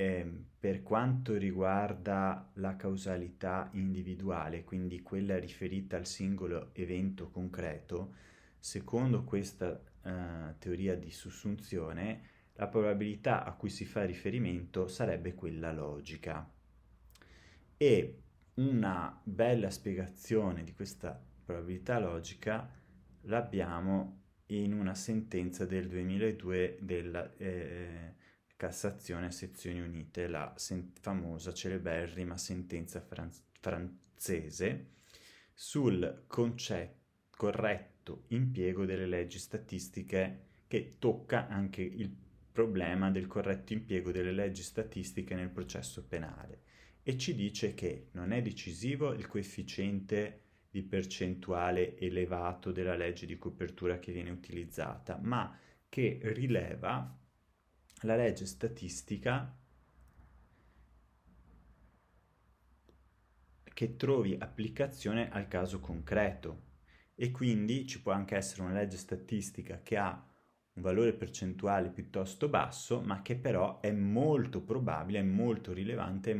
eh, 0.00 0.26
per 0.58 0.82
quanto 0.82 1.36
riguarda 1.36 2.50
la 2.54 2.74
causalità 2.76 3.68
individuale, 3.72 4.64
quindi 4.64 5.02
quella 5.02 5.38
riferita 5.38 5.98
al 5.98 6.06
singolo 6.06 6.70
evento 6.72 7.28
concreto, 7.28 8.14
secondo 8.58 9.24
questa 9.24 9.78
eh, 10.02 10.54
teoria 10.58 10.96
di 10.96 11.10
sussunzione, 11.10 12.28
la 12.54 12.66
probabilità 12.66 13.44
a 13.44 13.52
cui 13.52 13.68
si 13.68 13.84
fa 13.84 14.04
riferimento 14.04 14.88
sarebbe 14.88 15.34
quella 15.34 15.70
logica. 15.70 16.50
E 17.76 18.18
una 18.54 19.20
bella 19.22 19.68
spiegazione 19.68 20.64
di 20.64 20.72
questa 20.72 21.18
probabilità 21.44 21.98
logica 21.98 22.70
l'abbiamo 23.22 24.18
in 24.46 24.72
una 24.72 24.94
sentenza 24.94 25.66
del 25.66 25.88
2002 25.88 26.78
della 26.80 27.34
eh, 27.36 28.14
Cassazione 28.60 29.24
a 29.24 29.30
sezioni 29.30 29.80
unite, 29.80 30.26
la 30.26 30.52
sen- 30.54 30.92
famosa 31.00 31.50
celeberrima 31.54 32.36
sentenza 32.36 33.00
fran- 33.00 33.32
francese 33.58 34.88
sul 35.54 36.24
concetto 36.26 36.98
corretto 37.30 38.24
impiego 38.28 38.84
delle 38.84 39.06
leggi 39.06 39.38
statistiche 39.38 40.48
che 40.68 40.96
tocca 40.98 41.48
anche 41.48 41.80
il 41.80 42.14
problema 42.52 43.10
del 43.10 43.26
corretto 43.26 43.72
impiego 43.72 44.12
delle 44.12 44.30
leggi 44.30 44.60
statistiche 44.62 45.34
nel 45.34 45.48
processo 45.48 46.04
penale. 46.06 46.64
E 47.02 47.16
ci 47.16 47.34
dice 47.34 47.72
che 47.72 48.08
non 48.10 48.30
è 48.30 48.42
decisivo 48.42 49.14
il 49.14 49.26
coefficiente 49.26 50.42
di 50.68 50.82
percentuale 50.82 51.96
elevato 51.96 52.72
della 52.72 52.94
legge 52.94 53.24
di 53.24 53.38
copertura 53.38 53.98
che 53.98 54.12
viene 54.12 54.28
utilizzata, 54.28 55.18
ma 55.22 55.58
che 55.88 56.20
rileva 56.24 57.19
la 58.00 58.16
legge 58.16 58.46
statistica 58.46 59.56
che 63.62 63.96
trovi 63.96 64.36
applicazione 64.38 65.30
al 65.30 65.48
caso 65.48 65.80
concreto 65.80 66.68
e 67.14 67.30
quindi 67.30 67.86
ci 67.86 68.00
può 68.00 68.12
anche 68.12 68.36
essere 68.36 68.62
una 68.62 68.72
legge 68.72 68.96
statistica 68.96 69.82
che 69.82 69.96
ha 69.96 70.26
un 70.72 70.82
valore 70.82 71.12
percentuale 71.12 71.90
piuttosto 71.90 72.48
basso, 72.48 73.00
ma 73.00 73.20
che 73.22 73.36
però 73.36 73.80
è 73.80 73.92
molto 73.92 74.62
probabile, 74.62 75.18
è 75.18 75.22
molto 75.22 75.72
rilevante, 75.72 76.34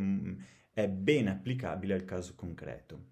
è 0.72 0.88
ben 0.88 1.28
applicabile 1.28 1.94
al 1.94 2.04
caso 2.04 2.34
concreto. 2.34 3.09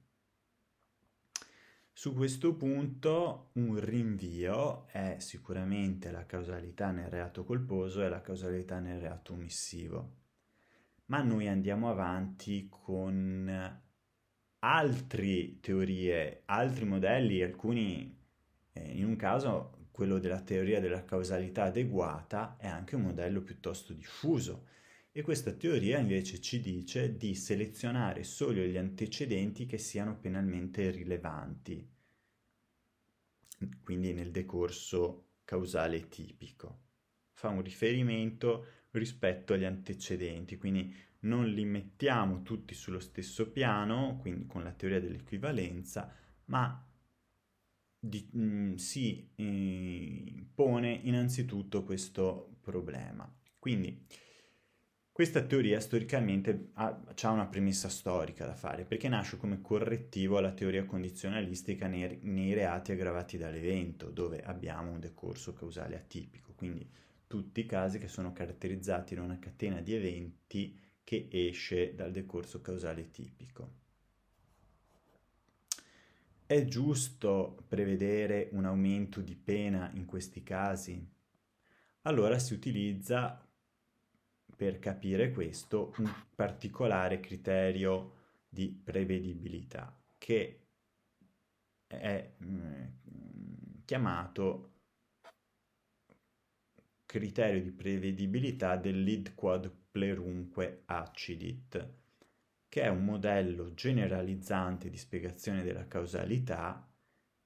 Su 1.98 2.14
questo 2.14 2.54
punto 2.54 3.48
un 3.54 3.76
rinvio 3.80 4.86
è 4.86 5.16
sicuramente 5.18 6.12
la 6.12 6.26
causalità 6.26 6.92
nel 6.92 7.08
reato 7.08 7.42
colposo 7.42 8.04
e 8.04 8.08
la 8.08 8.20
causalità 8.20 8.78
nel 8.78 9.00
reato 9.00 9.32
omissivo. 9.32 10.12
Ma 11.06 11.22
noi 11.22 11.48
andiamo 11.48 11.90
avanti 11.90 12.68
con 12.70 13.80
altre 14.60 15.58
teorie, 15.58 16.42
altri 16.44 16.84
modelli, 16.84 17.42
alcuni 17.42 18.16
eh, 18.74 18.92
in 18.92 19.04
un 19.04 19.16
caso 19.16 19.88
quello 19.90 20.20
della 20.20 20.40
teoria 20.40 20.78
della 20.78 21.04
causalità 21.04 21.64
adeguata 21.64 22.58
è 22.60 22.68
anche 22.68 22.94
un 22.94 23.02
modello 23.02 23.42
piuttosto 23.42 23.92
diffuso 23.92 24.66
e 25.18 25.22
questa 25.22 25.50
teoria 25.50 25.98
invece 25.98 26.40
ci 26.40 26.60
dice 26.60 27.16
di 27.16 27.34
selezionare 27.34 28.22
solo 28.22 28.62
gli 28.62 28.76
antecedenti 28.76 29.66
che 29.66 29.76
siano 29.76 30.16
penalmente 30.16 30.92
rilevanti, 30.92 31.90
quindi 33.82 34.12
nel 34.12 34.30
decorso 34.30 35.30
causale 35.42 36.06
tipico. 36.06 36.82
Fa 37.32 37.48
un 37.48 37.62
riferimento 37.62 38.66
rispetto 38.92 39.54
agli 39.54 39.64
antecedenti, 39.64 40.56
quindi 40.56 40.94
non 41.22 41.48
li 41.48 41.64
mettiamo 41.64 42.42
tutti 42.42 42.74
sullo 42.74 43.00
stesso 43.00 43.50
piano, 43.50 44.18
quindi 44.20 44.46
con 44.46 44.62
la 44.62 44.70
teoria 44.70 45.00
dell'equivalenza, 45.00 46.14
ma 46.44 46.88
di, 47.98 48.28
mh, 48.30 48.40
mm, 48.40 48.74
si 48.74 49.32
eh, 49.34 50.46
pone 50.54 50.92
innanzitutto 50.92 51.82
questo 51.82 52.58
problema. 52.60 53.28
Quindi 53.58 54.06
questa 55.18 55.42
teoria 55.42 55.80
storicamente 55.80 56.68
ha, 56.74 56.96
ha, 57.22 57.30
una 57.32 57.46
premessa 57.46 57.88
storica 57.88 58.46
da 58.46 58.54
fare, 58.54 58.84
perché 58.84 59.08
nasce 59.08 59.36
come 59.36 59.60
correttivo 59.60 60.38
alla 60.38 60.52
teoria 60.52 60.84
condizionalistica 60.84 61.88
nei, 61.88 62.20
nei 62.22 62.54
reati 62.54 62.92
aggravati 62.92 63.36
dall'evento, 63.36 64.10
dove 64.10 64.40
abbiamo 64.44 64.92
un 64.92 65.00
decorso 65.00 65.54
causale 65.54 65.96
atipico, 65.96 66.52
quindi 66.54 66.88
tutti 67.26 67.58
i 67.58 67.66
casi 67.66 67.98
che 67.98 68.06
sono 68.06 68.32
caratterizzati 68.32 69.16
da 69.16 69.22
una 69.22 69.40
catena 69.40 69.80
di 69.80 69.92
eventi 69.92 70.78
che 71.02 71.26
esce 71.32 71.96
dal 71.96 72.12
decorso 72.12 72.60
causale 72.60 73.10
tipico. 73.10 73.72
È 76.46 76.64
giusto 76.64 77.64
prevedere 77.66 78.50
un 78.52 78.66
aumento 78.66 79.20
di 79.20 79.34
pena 79.34 79.90
in 79.94 80.04
questi 80.04 80.44
casi? 80.44 81.04
Allora 82.02 82.38
si 82.38 82.54
utilizza 82.54 83.42
per 84.58 84.80
capire 84.80 85.30
questo 85.30 85.94
un 85.98 86.12
particolare 86.34 87.20
criterio 87.20 88.14
di 88.48 88.68
prevedibilità 88.82 89.96
che 90.18 90.64
è 91.86 92.32
mm, 92.42 92.84
chiamato 93.84 94.72
criterio 97.06 97.62
di 97.62 97.70
prevedibilità 97.70 98.74
del 98.74 99.00
lead 99.04 99.36
quad 99.36 99.72
plerunque 99.92 100.82
accidit 100.86 101.94
che 102.68 102.82
è 102.82 102.88
un 102.88 103.04
modello 103.04 103.72
generalizzante 103.74 104.90
di 104.90 104.96
spiegazione 104.96 105.62
della 105.62 105.86
causalità 105.86 106.84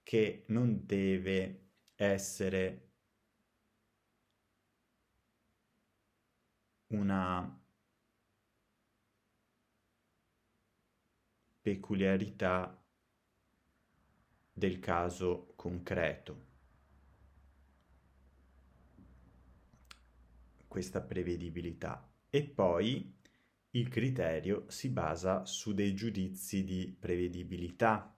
che 0.03 0.45
non 0.47 0.87
deve 0.87 1.73
essere 1.95 2.92
una 6.93 7.61
peculiarità 11.61 12.85
del 14.53 14.79
caso 14.79 15.53
concreto. 15.57 16.51
Questa 20.67 21.01
prevedibilità. 21.01 22.11
E 22.29 22.45
poi 22.45 23.19
il 23.71 23.89
criterio 23.89 24.69
si 24.69 24.89
basa 24.91 25.45
su 25.47 25.73
dei 25.73 25.95
giudizi 25.95 26.65
di 26.65 26.95
prevedibilità 26.99 28.15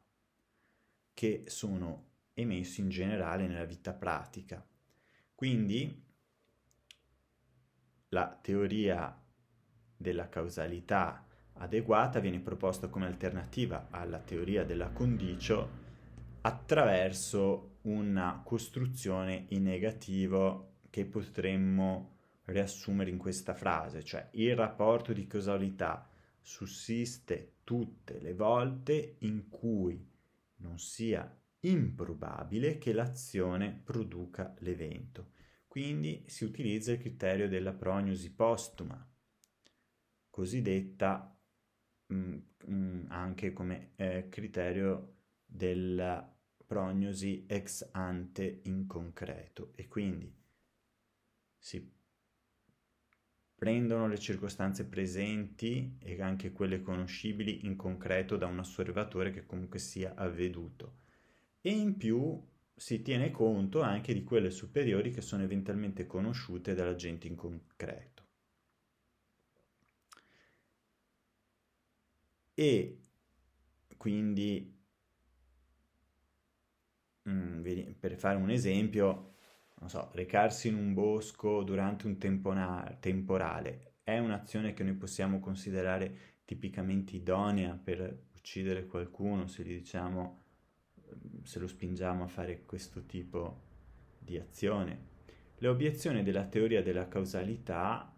che 1.12 1.44
sono 1.46 2.12
emessi 2.34 2.80
in 2.80 2.88
generale 2.88 3.46
nella 3.46 3.64
vita 3.64 3.92
pratica. 3.92 4.66
Quindi 5.34 6.04
la 8.14 8.38
teoria 8.40 9.12
della 9.96 10.29
causalità 10.29 11.27
adeguata 11.55 12.20
viene 12.20 12.38
proposta 12.38 12.87
come 12.87 13.07
alternativa 13.07 13.88
alla 13.90 14.20
teoria 14.20 14.64
della 14.64 14.90
condicio 14.90 15.83
attraverso 16.42 17.79
una 17.83 18.40
costruzione 18.44 19.46
in 19.48 19.64
negativo 19.64 20.74
che 20.90 21.05
potremmo 21.07 22.12
riassumere 22.44 23.11
in 23.11 23.18
questa 23.18 23.53
frase, 23.53 24.05
cioè 24.05 24.29
il 24.33 24.55
rapporto 24.55 25.12
di 25.12 25.27
causalità 25.27 26.09
sussiste 26.40 27.55
tutte 27.64 28.20
le 28.20 28.35
volte 28.35 29.16
in 29.20 29.48
cui 29.48 30.09
non 30.59 30.79
sia 30.79 31.37
improbabile 31.61 32.79
che 32.79 32.92
l'azione 32.92 33.81
produca 33.83 34.55
l'evento. 34.59 35.34
Quindi 35.74 36.22
si 36.28 36.44
utilizza 36.44 36.92
il 36.92 37.00
criterio 37.00 37.48
della 37.48 37.72
prognosi 37.72 38.32
postuma, 38.32 39.04
cosiddetta 40.30 41.37
mm, 42.12 42.38
mm, 42.70 43.06
anche 43.08 43.52
come 43.52 43.90
eh, 43.96 44.28
criterio 44.28 45.16
della 45.44 46.32
prognosi 46.64 47.44
ex 47.48 47.88
ante 47.90 48.60
in 48.66 48.87
concreto. 48.87 49.72
E 49.74 49.88
quindi 49.88 50.32
si 51.58 51.92
prendono 53.56 54.06
le 54.06 54.20
circostanze 54.20 54.87
presenti 54.87 55.98
e 55.98 56.22
anche 56.22 56.52
quelle 56.52 56.82
conoscibili 56.82 57.66
in 57.66 57.74
concreto 57.74 58.37
da 58.37 58.46
un 58.46 58.60
osservatore 58.60 59.32
che 59.32 59.44
comunque 59.44 59.80
sia 59.80 60.14
avveduto. 60.14 61.00
E 61.60 61.70
in 61.72 61.96
più 61.96 62.40
si 62.76 63.02
tiene 63.02 63.30
conto 63.30 63.80
anche 63.82 64.12
di 64.14 64.22
quelle 64.24 64.50
superiori 64.50 65.10
che 65.10 65.20
sono 65.20 65.42
eventualmente 65.42 66.06
conosciute 66.06 66.74
dall'agente 66.74 67.26
in 67.26 67.34
concreto. 67.37 68.22
E 72.56 72.98
quindi, 73.96 74.72
mm, 77.28 77.62
per 77.98 78.16
fare 78.16 78.37
un 78.37 78.50
esempio, 78.50 79.34
so, 79.87 80.10
recarsi 80.14 80.68
in 80.68 80.74
un 80.76 80.94
bosco 80.94 81.62
durante 81.62 82.06
un 82.06 82.18
tempona- 82.18 82.96
temporale 83.00 83.96
è 84.02 84.18
un'azione 84.18 84.72
che 84.74 84.82
noi 84.84 84.94
possiamo 84.94 85.40
considerare 85.40 86.16
tipicamente 86.44 87.16
idonea 87.16 87.74
per 87.82 88.26
uccidere 88.37 88.87
qualcuno 88.87 89.46
se 89.46 89.62
gli 89.64 89.74
diciamo 89.78 90.42
se 91.42 91.59
lo 91.59 91.66
spingiamo 91.66 92.24
a 92.24 92.29
fare 92.29 92.62
questo 92.64 93.05
tipo 93.05 93.62
di 94.18 94.38
azione. 94.38 95.12
L'obiezione 95.59 96.22
della 96.22 96.44
teoria 96.44 96.83
della 96.83 97.09
causalità 97.09 98.12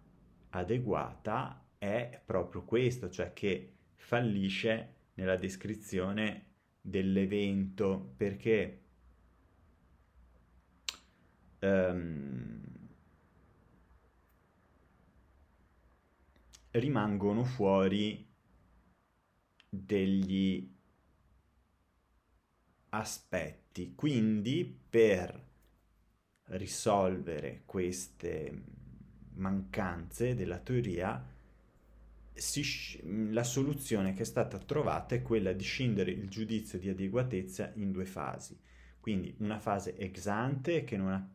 adeguata 0.51 1.67
è 1.79 2.21
proprio 2.25 2.65
questo, 2.65 3.11
cioè 3.11 3.33
che 3.33 3.75
fallisce 3.95 4.95
nella 5.15 5.37
descrizione 5.37 6.45
dell'evento 6.81 8.15
perché 8.17 8.83
um, 11.61 12.61
rimangono 16.71 17.45
fuori 17.45 18.27
degli 19.69 20.76
aspetti. 22.91 23.95
Quindi 23.95 24.65
per 24.89 25.45
risolvere 26.49 27.63
queste 27.65 28.63
mancanze 29.35 30.35
della 30.35 30.59
teoria, 30.59 31.35
si, 32.33 32.63
la 33.33 33.43
soluzione 33.43 34.13
che 34.13 34.23
è 34.23 34.27
stata 34.27 34.59
trovata 34.59 35.15
è 35.15 35.23
quella 35.23 35.53
di 35.53 35.65
scindere 35.65 36.11
il 36.11 36.29
giudizio 36.29 36.79
di 36.79 36.89
adeguatezza 36.89 37.73
in 37.77 37.93
due 37.93 38.05
fasi. 38.05 38.59
Quindi 39.01 39.35
una 39.39 39.59
fase 39.59 39.97
ex 39.97 40.27
ante, 40.27 40.85
ha, 40.85 41.31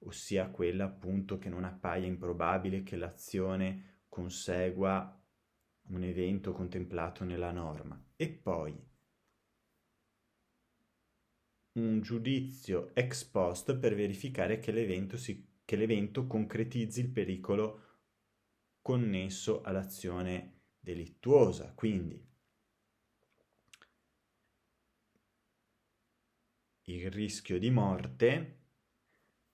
ossia 0.00 0.48
quella 0.48 0.84
appunto 0.84 1.38
che 1.38 1.48
non 1.48 1.64
appaia 1.64 2.06
improbabile 2.06 2.82
che 2.82 2.96
l'azione 2.96 4.04
consegua 4.08 5.20
un 5.88 6.02
evento 6.02 6.52
contemplato 6.52 7.24
nella 7.24 7.52
norma, 7.52 8.00
e 8.16 8.28
poi 8.28 8.76
un 11.76 12.00
giudizio 12.00 12.94
ex 12.94 13.24
post 13.24 13.76
per 13.76 13.94
verificare 13.94 14.58
che 14.58 14.72
l'evento, 14.72 15.16
si, 15.16 15.60
che 15.64 15.76
l'evento 15.76 16.26
concretizzi 16.26 17.00
il 17.00 17.10
pericolo 17.10 17.82
connesso 18.80 19.62
all'azione 19.62 20.60
delittuosa. 20.78 21.72
Quindi 21.74 22.24
il 26.88 27.10
rischio 27.10 27.58
di 27.58 27.70
morte, 27.70 28.60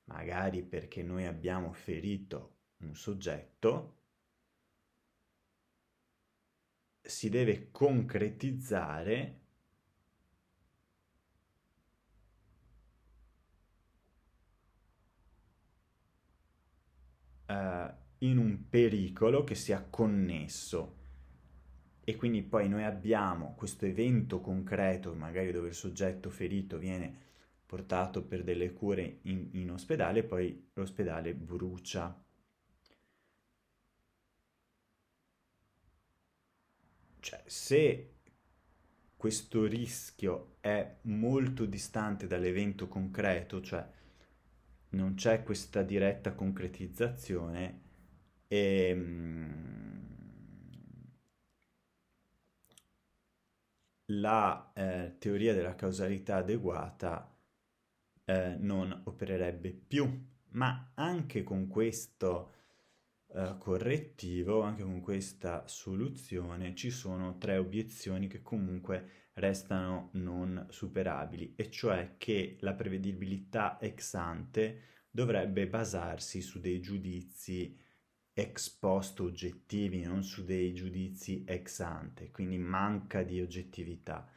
magari 0.05 0.63
perché 0.63 1.03
noi 1.03 1.27
abbiamo 1.27 1.73
ferito 1.73 2.59
un 2.79 2.95
soggetto, 2.95 4.01
si 7.01 7.29
deve 7.29 7.71
concretizzare 7.71 9.42
uh, 17.53 17.95
in 18.19 18.39
un 18.39 18.69
pericolo 18.69 19.45
che 19.45 19.55
sia 19.55 19.85
connesso 19.89 21.01
e 22.05 22.17
quindi 22.17 22.43
poi 22.43 22.69
noi 22.69 22.83
abbiamo 22.83 23.55
questo 23.55 23.87
evento 23.87 24.41
concreto, 24.41 25.15
magari 25.15 25.53
dove 25.53 25.69
il 25.69 25.75
soggetto 25.75 26.31
ferito 26.31 26.77
viene 26.79 27.31
portato 27.65 28.25
per 28.25 28.43
delle 28.43 28.73
cure 28.73 29.21
in, 29.23 29.51
in 29.53 29.71
ospedale 29.71 30.25
poi 30.25 30.71
l'ospedale 30.75 31.33
brucia. 31.35 32.21
Cioè, 37.21 37.43
se 37.47 38.15
questo 39.17 39.65
rischio 39.65 40.57
è 40.59 40.97
molto 41.03 41.67
distante 41.67 42.27
dall'evento 42.27 42.89
concreto, 42.89 43.61
cioè 43.61 43.89
non 44.93 45.15
c'è 45.15 45.43
questa 45.43 45.83
diretta 45.83 46.35
concretizzazione 46.35 47.81
e 48.49 48.89
ehm, 48.89 49.93
la 54.07 54.73
eh, 54.75 55.17
teoria 55.19 55.55
della 55.55 55.75
causalità 55.75 56.37
adeguata 56.37 57.35
eh, 58.25 58.57
non 58.59 59.03
opererebbe 59.05 59.71
più, 59.73 60.31
ma 60.51 60.93
anche 60.95 61.43
con 61.43 61.67
questo 61.69 62.53
eh, 63.29 63.57
correttivo, 63.59 64.63
anche 64.63 64.83
con 64.83 65.01
questa 65.01 65.67
soluzione, 65.67 66.75
ci 66.75 66.91
sono 66.91 67.39
tre 67.39 67.57
obiezioni 67.57 68.27
che 68.29 68.43
comunque 68.43 69.22
restano 69.35 70.11
non 70.13 70.67
superabili, 70.71 71.55
e 71.57 71.71
cioè 71.71 72.15
che 72.19 72.57
la 72.61 72.75
prevedibilità 72.75 73.79
ex 73.81 74.15
ante 74.15 74.83
dovrebbe 75.11 75.67
basarsi 75.67 76.41
su 76.41 76.61
dei 76.61 76.81
giudizi 76.81 77.79
ex 78.35 78.71
post 78.71 79.21
oggettivi, 79.21 80.03
non 80.03 80.23
su 80.23 80.45
dei 80.45 80.73
giudizi 80.73 81.45
ex 81.47 81.81
ante, 81.81 82.31
quindi 82.31 82.59
manca 82.59 83.23
di 83.23 83.41
oggettività. 83.41 84.29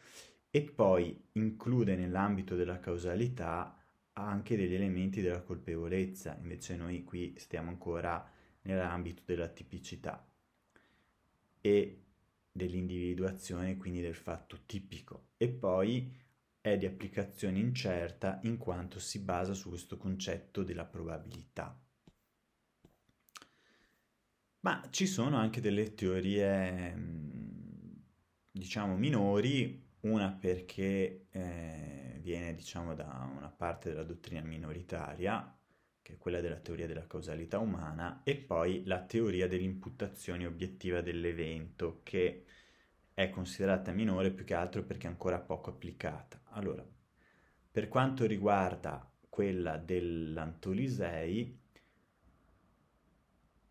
E 0.49 0.61
poi 0.61 1.29
include 1.33 1.95
nell'ambito 1.95 2.55
della 2.55 2.79
causalità 2.79 3.77
anche 4.13 4.55
degli 4.55 4.73
elementi 4.73 5.21
della 5.21 5.41
colpevolezza, 5.41 6.37
invece 6.41 6.75
noi 6.77 7.03
qui 7.03 7.33
stiamo 7.37 7.69
ancora 7.69 8.29
nell'ambito 8.61 9.23
della 9.25 9.47
tipicità. 9.47 10.25
E 11.59 12.04
dell'individuazione, 12.55 13.75
quindi 13.75 13.99
del 13.99 14.15
fatto 14.15 14.61
tipico, 14.65 15.31
e 15.35 15.49
poi 15.49 16.09
è 16.61 16.77
di 16.77 16.85
applicazione 16.85 17.59
incerta 17.59 18.39
in 18.43 18.57
quanto 18.57 18.97
si 18.97 19.19
basa 19.19 19.53
su 19.53 19.67
questo 19.67 19.97
concetto 19.97 20.63
della 20.63 20.85
probabilità. 20.85 21.77
Ma 24.61 24.87
ci 24.89 25.05
sono 25.05 25.35
anche 25.35 25.59
delle 25.59 25.93
teorie, 25.95 26.95
diciamo, 28.49 28.95
minori, 28.95 29.83
una 30.01 30.31
perché 30.31 31.27
eh, 31.31 32.19
viene, 32.21 32.55
diciamo, 32.55 32.95
da 32.95 33.29
una 33.35 33.49
parte 33.49 33.89
della 33.89 34.03
dottrina 34.03 34.41
minoritaria, 34.41 35.55
che 36.05 36.13
è 36.13 36.17
quella 36.19 36.39
della 36.39 36.59
teoria 36.59 36.85
della 36.85 37.07
causalità 37.07 37.57
umana, 37.57 38.21
e 38.23 38.35
poi 38.35 38.83
la 38.85 39.01
teoria 39.01 39.47
dell'imputazione 39.47 40.45
obiettiva 40.45 41.01
dell'evento, 41.01 42.01
che 42.03 42.45
è 43.11 43.31
considerata 43.31 43.91
minore 43.91 44.29
più 44.29 44.45
che 44.45 44.53
altro 44.53 44.83
perché 44.83 45.07
è 45.07 45.09
ancora 45.09 45.39
poco 45.39 45.71
applicata. 45.71 46.39
Allora, 46.49 46.85
per 47.71 47.87
quanto 47.87 48.27
riguarda 48.27 49.11
quella 49.27 49.77
dell'Antolisei, 49.77 51.59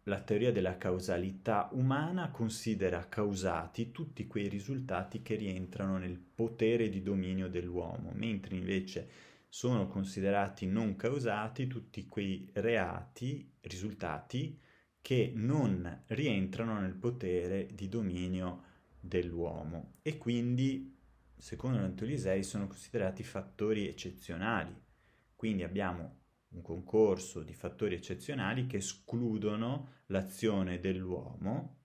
la 0.02 0.20
teoria 0.20 0.50
della 0.50 0.76
causalità 0.76 1.68
umana 1.70 2.32
considera 2.32 3.08
causati 3.08 3.92
tutti 3.92 4.26
quei 4.26 4.48
risultati 4.48 5.22
che 5.22 5.36
rientrano 5.36 5.98
nel 5.98 6.18
potere 6.18 6.88
di 6.88 7.00
dominio 7.00 7.48
dell'uomo, 7.48 8.10
mentre 8.12 8.56
invece 8.56 9.08
sono 9.54 9.86
considerati 9.86 10.66
non 10.66 10.96
causati 10.96 11.68
tutti 11.68 12.08
quei 12.08 12.50
reati, 12.54 13.54
risultati 13.60 14.60
che 15.00 15.30
non 15.32 16.02
rientrano 16.08 16.80
nel 16.80 16.96
potere 16.96 17.68
di 17.72 17.88
dominio 17.88 18.64
dell'uomo 18.98 19.98
e 20.02 20.18
quindi, 20.18 20.98
secondo 21.36 21.78
l'Antolisei, 21.78 22.42
sono 22.42 22.66
considerati 22.66 23.22
fattori 23.22 23.86
eccezionali. 23.86 24.74
Quindi 25.36 25.62
abbiamo 25.62 26.22
un 26.48 26.60
concorso 26.60 27.44
di 27.44 27.54
fattori 27.54 27.94
eccezionali 27.94 28.66
che 28.66 28.78
escludono 28.78 30.00
l'azione 30.06 30.80
dell'uomo 30.80 31.82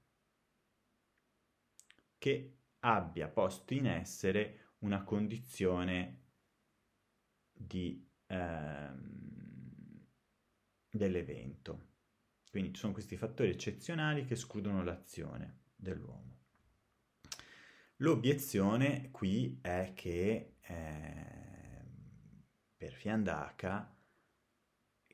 che 2.17 2.61
abbia 2.79 3.27
posto 3.27 3.75
in 3.75 3.85
essere 3.85 4.71
una 4.79 5.03
condizione 5.03 6.18
di, 7.59 8.07
ehm, 8.27 10.07
dell'evento. 10.89 11.87
Quindi 12.49 12.73
ci 12.73 12.79
sono 12.79 12.93
questi 12.93 13.17
fattori 13.17 13.49
eccezionali 13.49 14.25
che 14.25 14.33
escludono 14.33 14.83
l'azione 14.83 15.63
dell'uomo. 15.75 16.37
L'obiezione 17.97 19.11
qui 19.11 19.59
è 19.61 19.91
che 19.93 20.55
eh, 20.61 21.29
per 22.77 22.93
Fiandaca, 22.93 23.93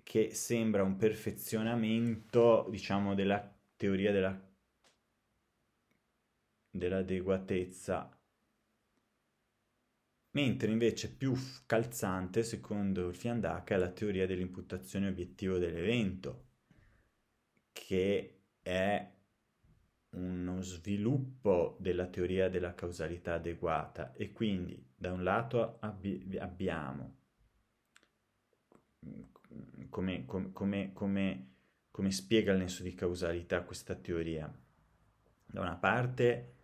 che 0.03 0.33
sembra 0.35 0.83
un 0.83 0.95
perfezionamento, 0.95 2.67
diciamo, 2.69 3.15
della 3.15 3.53
teoria 3.75 4.11
della, 4.11 4.39
dell'adeguatezza 6.69 8.15
mentre 10.35 10.69
invece 10.69 11.09
più 11.13 11.33
calzante, 11.65 12.43
secondo 12.43 13.07
il 13.07 13.15
Fiandaca, 13.15 13.75
è 13.75 13.77
la 13.77 13.89
teoria 13.89 14.27
dell'imputazione 14.27 15.07
obiettivo 15.07 15.57
dell'evento, 15.57 16.43
che 17.71 18.41
è 18.61 19.13
uno 20.11 20.61
sviluppo 20.61 21.77
della 21.79 22.07
teoria 22.07 22.49
della 22.49 22.73
causalità 22.73 23.33
adeguata 23.33 24.13
e 24.13 24.31
quindi 24.31 24.91
da 24.95 25.11
un 25.11 25.23
lato 25.23 25.77
abbi- 25.79 26.37
abbiamo 26.37 27.23
come, 29.89 30.25
come, 30.25 30.51
come, 30.51 31.47
come, 31.89 32.11
spiega 32.11 32.51
il 32.51 32.59
nesso 32.59 32.83
di 32.83 32.93
causalità 32.93 33.61
questa 33.63 33.95
teoria? 33.95 34.53
Da 35.45 35.61
una 35.61 35.75
parte 35.75 36.54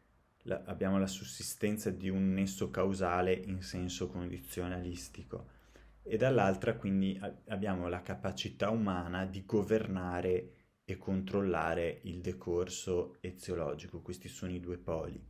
la, 0.43 0.63
abbiamo 0.65 0.97
la 0.97 1.07
sussistenza 1.07 1.89
di 1.89 2.09
un 2.09 2.33
nesso 2.33 2.69
causale 2.69 3.33
in 3.33 3.61
senso 3.61 4.07
condizionalistico 4.07 5.59
e 6.03 6.17
dall'altra 6.17 6.75
quindi 6.75 7.19
abbiamo 7.47 7.87
la 7.87 8.01
capacità 8.01 8.69
umana 8.69 9.25
di 9.25 9.45
governare 9.45 10.55
e 10.83 10.97
controllare 10.97 12.01
il 12.03 12.21
decorso 12.21 13.17
eziologico. 13.21 14.01
Questi 14.01 14.27
sono 14.27 14.51
i 14.51 14.59
due 14.59 14.77
poli. 14.77 15.23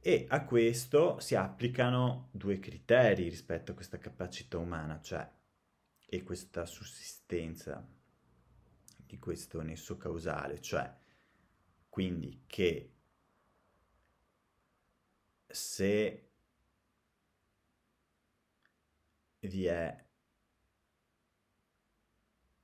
E 0.00 0.26
a 0.28 0.44
questo 0.44 1.18
si 1.20 1.34
applicano 1.34 2.28
due 2.30 2.58
criteri 2.58 3.28
rispetto 3.28 3.72
a 3.72 3.74
questa 3.74 3.98
capacità 3.98 4.56
umana, 4.58 5.00
cioè 5.00 5.28
e 6.08 6.22
questa 6.22 6.64
sussistenza 6.64 7.84
di 9.04 9.18
questo 9.18 9.60
nesso 9.62 9.96
causale, 9.96 10.60
cioè 10.60 10.92
quindi 11.88 12.44
che 12.46 12.95
se 15.56 16.30
vi 19.40 19.64
è 19.64 20.06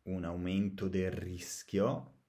un 0.02 0.24
aumento 0.24 0.88
del 0.88 1.10
rischio 1.10 2.20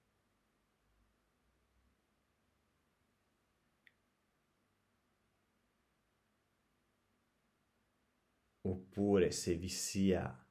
oppure 8.62 9.30
se 9.32 9.54
vi 9.56 9.68
sia 9.68 10.46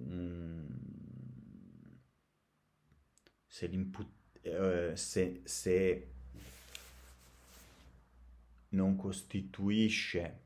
mm, 0.00 0.65
se 3.56 3.68
l'input 3.68 4.06
eh, 4.42 4.94
se, 4.96 5.40
se 5.44 6.12
non 8.68 8.96
costituisce 8.96 10.44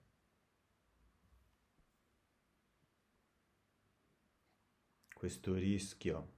questo 5.13 5.55
rischio 5.55 6.35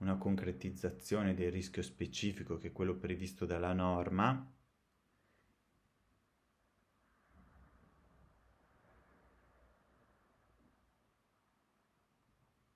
una 0.00 0.18
concretizzazione 0.18 1.32
del 1.32 1.50
rischio 1.50 1.80
specifico 1.80 2.58
che 2.58 2.68
è 2.68 2.72
quello 2.72 2.96
previsto 2.96 3.46
dalla 3.46 3.72
norma, 3.72 4.46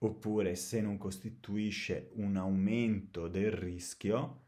oppure 0.06 0.54
se 0.56 0.80
non 0.80 0.98
costituisce 0.98 2.10
un 2.14 2.36
aumento 2.36 3.28
del 3.28 3.50
rischio, 3.50 4.44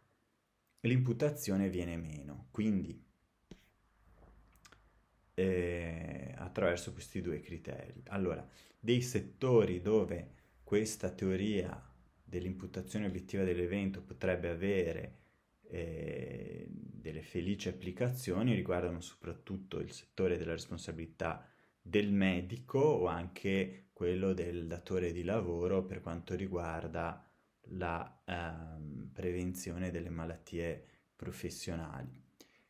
l'imputazione 0.80 1.68
viene 1.68 1.96
meno. 1.96 2.48
Quindi, 2.50 3.04
eh, 5.34 6.34
attraverso 6.36 6.92
questi 6.92 7.20
due 7.20 7.40
criteri. 7.40 8.02
Allora, 8.08 8.46
dei 8.78 9.02
settori 9.02 9.80
dove 9.80 10.34
questa 10.64 11.10
teoria 11.10 11.82
dell'imputazione 12.22 13.06
obiettiva 13.06 13.44
dell'evento 13.44 14.02
potrebbe 14.02 14.48
avere 14.48 15.16
eh, 15.70 16.66
delle 16.68 17.22
felici 17.22 17.68
applicazioni 17.68 18.54
riguardano 18.54 19.00
soprattutto 19.00 19.78
il 19.80 19.92
settore 19.92 20.36
della 20.36 20.52
responsabilità 20.52 21.48
del 21.80 22.12
medico 22.12 22.78
o 22.78 23.06
anche 23.06 23.87
quello 23.98 24.32
del 24.32 24.68
datore 24.68 25.10
di 25.10 25.24
lavoro 25.24 25.84
per 25.84 26.00
quanto 26.00 26.36
riguarda 26.36 27.28
la 27.70 28.22
ehm, 28.24 29.10
prevenzione 29.12 29.90
delle 29.90 30.08
malattie 30.08 30.84
professionali. 31.16 32.08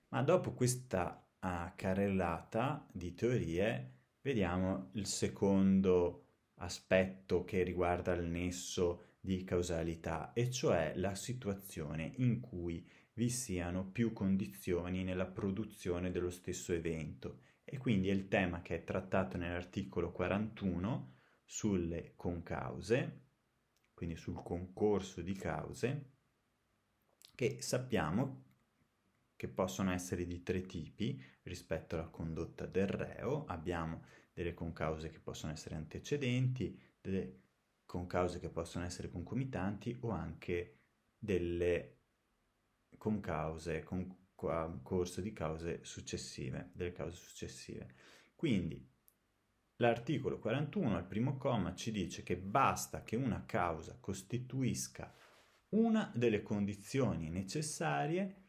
Ma 0.08 0.22
dopo 0.22 0.54
questa 0.54 1.22
uh, 1.38 1.48
carrellata 1.76 2.88
di 2.90 3.12
teorie 3.12 3.90
vediamo 4.22 4.88
il 4.92 5.04
secondo 5.04 6.28
aspetto 6.60 7.44
che 7.44 7.62
riguarda 7.62 8.14
il 8.14 8.24
nesso 8.24 9.16
di 9.20 9.44
causalità, 9.44 10.32
e 10.32 10.50
cioè 10.50 10.94
la 10.96 11.14
situazione 11.14 12.12
in 12.16 12.40
cui 12.40 12.88
vi 13.12 13.28
siano 13.28 13.84
più 13.84 14.14
condizioni 14.14 15.04
nella 15.04 15.26
produzione 15.26 16.10
dello 16.10 16.30
stesso 16.30 16.72
evento. 16.72 17.40
E 17.64 17.76
quindi 17.76 18.08
è 18.08 18.12
il 18.12 18.28
tema 18.28 18.62
che 18.62 18.76
è 18.76 18.84
trattato 18.84 19.36
nell'articolo 19.36 20.10
41 20.10 21.16
sulle 21.50 22.12
concause, 22.14 23.22
quindi 23.94 24.16
sul 24.16 24.42
concorso 24.42 25.22
di 25.22 25.32
cause, 25.32 26.10
che 27.34 27.62
sappiamo 27.62 28.44
che 29.34 29.48
possono 29.48 29.92
essere 29.92 30.26
di 30.26 30.42
tre 30.42 30.60
tipi 30.60 31.18
rispetto 31.44 31.94
alla 31.94 32.08
condotta 32.08 32.66
del 32.66 32.86
reo. 32.86 33.46
Abbiamo 33.46 34.02
delle 34.34 34.52
concause 34.52 35.08
che 35.08 35.20
possono 35.20 35.52
essere 35.52 35.74
antecedenti, 35.74 36.78
delle 37.00 37.40
con 37.86 38.06
cause 38.06 38.38
che 38.38 38.50
possono 38.50 38.84
essere 38.84 39.08
concomitanti 39.08 39.96
o 40.00 40.10
anche 40.10 40.80
delle 41.16 42.00
concause, 42.98 43.82
con 43.82 44.26
corso 44.34 45.22
di 45.22 45.32
cause 45.32 45.82
successive, 45.82 46.70
delle 46.74 46.92
cause 46.92 47.16
successive. 47.16 47.94
Quindi 48.36 48.86
l'articolo 49.80 50.38
41 50.38 50.96
al 50.96 51.04
primo 51.04 51.36
comma 51.36 51.74
ci 51.74 51.90
dice 51.90 52.22
che 52.22 52.36
basta 52.36 53.02
che 53.02 53.16
una 53.16 53.44
causa 53.44 53.96
costituisca 54.00 55.12
una 55.70 56.10
delle 56.14 56.42
condizioni 56.42 57.28
necessarie 57.30 58.42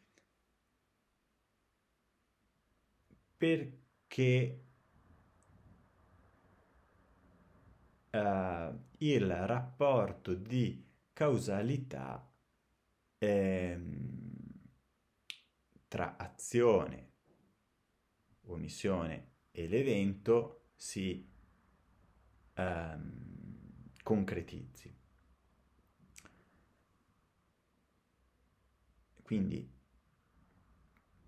perché 3.35 4.63
uh, 8.11 8.79
il 8.97 9.47
rapporto 9.47 10.33
di 10.33 10.85
causalità 11.13 12.29
ehm, 13.17 14.17
tra 15.87 16.17
azione, 16.17 17.11
omissione 18.45 19.31
e 19.51 19.67
l'evento 19.67 20.58
si 20.79 21.27
ehm, 22.55 23.93
concretizzi. 24.03 24.93
Quindi 29.23 29.69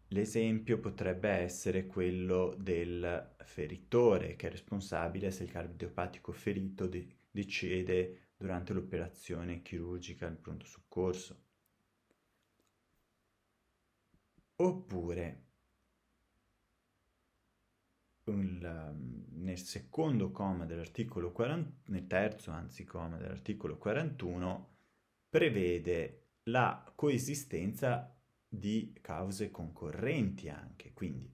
L'esempio 0.10 0.78
potrebbe 0.80 1.30
essere 1.30 1.88
quello 1.88 2.54
del 2.56 3.34
feritore, 3.46 4.36
che 4.36 4.46
è 4.46 4.52
responsabile 4.52 5.32
se 5.32 5.46
il 5.46 5.50
cardiopatico 5.50 6.32
ferito 6.32 6.86
de- 6.86 7.08
decede 7.32 8.34
durante 8.38 8.74
l'operazione 8.74 9.64
chirurgica 9.64 10.28
al 10.28 10.38
pronto 10.38 10.68
soccorso. 10.68 11.42
Oppure 14.68 15.28
il, 18.26 18.62
nel 19.42 19.60
secondo 19.60 20.32
comma 20.32 20.66
dell'articolo 20.66 21.32
40, 21.32 21.92
nel 21.92 22.08
terzo 22.08 22.52
anzi 22.52 22.84
comma 22.84 23.18
dell'articolo 23.18 23.78
41 23.78 24.70
prevede 25.30 26.30
la 26.44 26.92
coesistenza 26.96 28.16
di 28.48 28.98
cause 29.02 29.52
concorrenti 29.52 30.50
anche, 30.50 30.92
quindi 30.94 31.32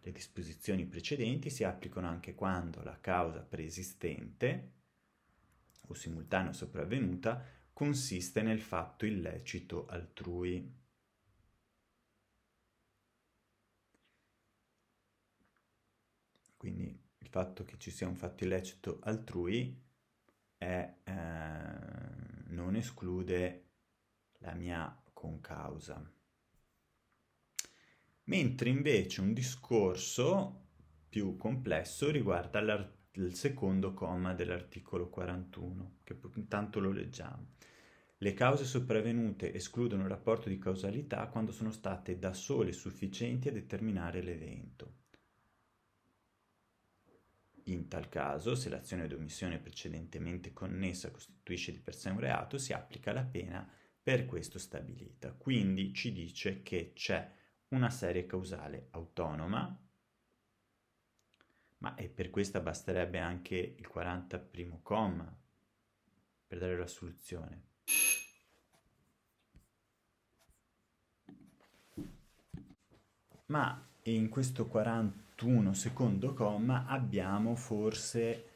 le 0.00 0.12
disposizioni 0.12 0.86
precedenti 0.86 1.50
si 1.50 1.64
applicano 1.64 2.08
anche 2.08 2.34
quando 2.34 2.82
la 2.82 2.98
causa 3.00 3.40
preesistente 3.40 4.72
o 5.88 5.94
simultanea 5.94 6.52
sopravvenuta 6.52 7.42
consiste 7.72 8.42
nel 8.42 8.60
fatto 8.60 9.06
illecito 9.06 9.86
altrui. 9.86 10.82
Quindi 16.56 16.98
il 17.18 17.23
fatto 17.34 17.64
che 17.64 17.78
ci 17.78 17.90
sia 17.90 18.06
un 18.06 18.14
fatto 18.14 18.44
illecito 18.44 19.00
altrui 19.02 19.76
è, 20.56 20.94
eh, 21.02 21.12
non 22.46 22.76
esclude 22.76 23.70
la 24.38 24.54
mia 24.54 25.02
concausa 25.12 26.08
mentre 28.26 28.68
invece 28.68 29.20
un 29.20 29.32
discorso 29.32 30.68
più 31.08 31.36
complesso 31.36 32.08
riguarda 32.10 32.60
il 33.12 33.34
secondo 33.34 33.94
comma 33.94 34.32
dell'articolo 34.32 35.08
41, 35.08 35.98
che 36.04 36.16
intanto 36.36 36.78
lo 36.78 36.90
leggiamo. 36.90 37.54
Le 38.18 38.32
cause 38.32 38.64
sopravvenute 38.64 39.52
escludono 39.52 40.02
il 40.02 40.08
rapporto 40.08 40.48
di 40.48 40.58
causalità 40.58 41.26
quando 41.26 41.50
sono 41.50 41.72
state 41.72 42.18
da 42.18 42.32
sole 42.32 42.72
sufficienti 42.72 43.48
a 43.48 43.52
determinare 43.52 44.22
l'evento. 44.22 45.02
In 47.68 47.88
tal 47.88 48.08
caso, 48.10 48.54
se 48.54 48.68
l'azione 48.68 49.06
di 49.06 49.14
omissione 49.14 49.58
precedentemente 49.58 50.52
connessa 50.52 51.10
costituisce 51.10 51.72
di 51.72 51.78
per 51.78 51.94
sé 51.94 52.10
un 52.10 52.20
reato, 52.20 52.58
si 52.58 52.74
applica 52.74 53.12
la 53.12 53.24
pena 53.24 53.66
per 54.02 54.26
questo 54.26 54.58
stabilita. 54.58 55.32
Quindi 55.32 55.94
ci 55.94 56.12
dice 56.12 56.62
che 56.62 56.92
c'è 56.94 57.32
una 57.68 57.88
serie 57.88 58.26
causale 58.26 58.88
autonoma, 58.90 59.80
ma 61.78 61.94
e 61.94 62.08
per 62.08 62.28
questa 62.28 62.60
basterebbe 62.60 63.18
anche 63.18 63.56
il 63.56 63.86
40 63.88 64.38
primo 64.38 64.80
comma 64.82 65.34
per 66.46 66.58
dare 66.58 66.76
la 66.76 66.86
soluzione. 66.86 67.72
Ma 73.46 73.88
in 74.02 74.28
questo 74.28 74.66
41 75.36 75.74
secondo 75.74 76.32
comma 76.32 76.86
abbiamo 76.86 77.56
forse 77.56 78.50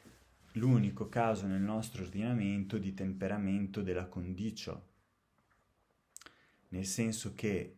l'unico 0.53 1.09
caso 1.09 1.45
nel 1.45 1.61
nostro 1.61 2.03
ordinamento 2.03 2.77
di 2.77 2.93
temperamento 2.93 3.81
della 3.81 4.05
condicio. 4.05 4.87
Nel 6.69 6.85
senso 6.85 7.33
che 7.35 7.75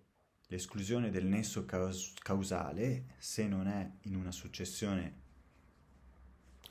l'esclusione 0.48 1.10
del 1.10 1.26
nesso 1.26 1.66
caus- 1.66 2.14
causale, 2.22 3.16
se 3.18 3.48
non 3.48 3.68
è 3.68 3.90
in 4.04 4.16
una 4.16 4.32
successione 4.32 5.20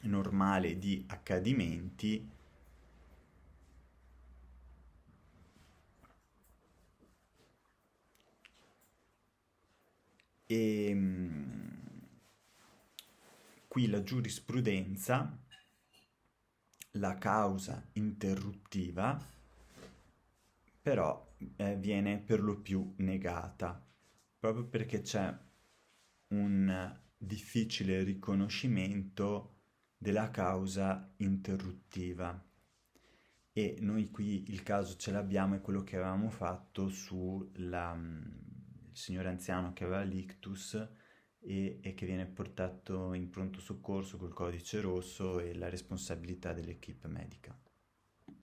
normale 0.02 0.78
di 0.78 1.04
accadimenti, 1.08 2.28
e 10.46 10.86
ehm, 10.88 11.59
qui 13.70 13.87
la 13.87 14.02
giurisprudenza, 14.02 15.40
la 16.94 17.14
causa 17.18 17.88
interruttiva, 17.92 19.16
però 20.83 21.37
eh, 21.54 21.76
viene 21.76 22.18
per 22.18 22.42
lo 22.42 22.59
più 22.61 22.94
negata, 22.96 23.80
proprio 24.40 24.66
perché 24.66 25.02
c'è 25.02 25.33
un 26.30 27.00
difficile 27.16 28.02
riconoscimento 28.02 29.59
della 29.96 30.33
causa 30.33 31.09
interruttiva. 31.18 32.44
E 33.52 33.76
noi 33.83 34.11
qui 34.11 34.50
il 34.50 34.64
caso 34.64 34.96
ce 34.96 35.12
l'abbiamo, 35.12 35.54
è 35.54 35.61
quello 35.61 35.85
che 35.85 35.94
avevamo 35.94 36.28
fatto 36.28 36.88
sul 36.88 37.52
mm, 37.56 38.90
signore 38.90 39.28
anziano 39.28 39.72
che 39.72 39.85
aveva 39.85 40.02
l'ictus 40.02 40.98
e, 41.40 41.79
e, 41.81 41.94
che 41.94 42.07
viene 42.07 42.26
portato 42.26 43.12
in 43.14 43.31
pronto 43.31 43.61
soccorso 43.61 44.16
col 44.16 44.33
codice 44.33 44.81
rosso 44.81 45.40
e 45.40 45.55
la 45.55 45.68
responsabilità 45.68 46.53
dell'equipe 46.53 47.09
medica. 47.09 47.57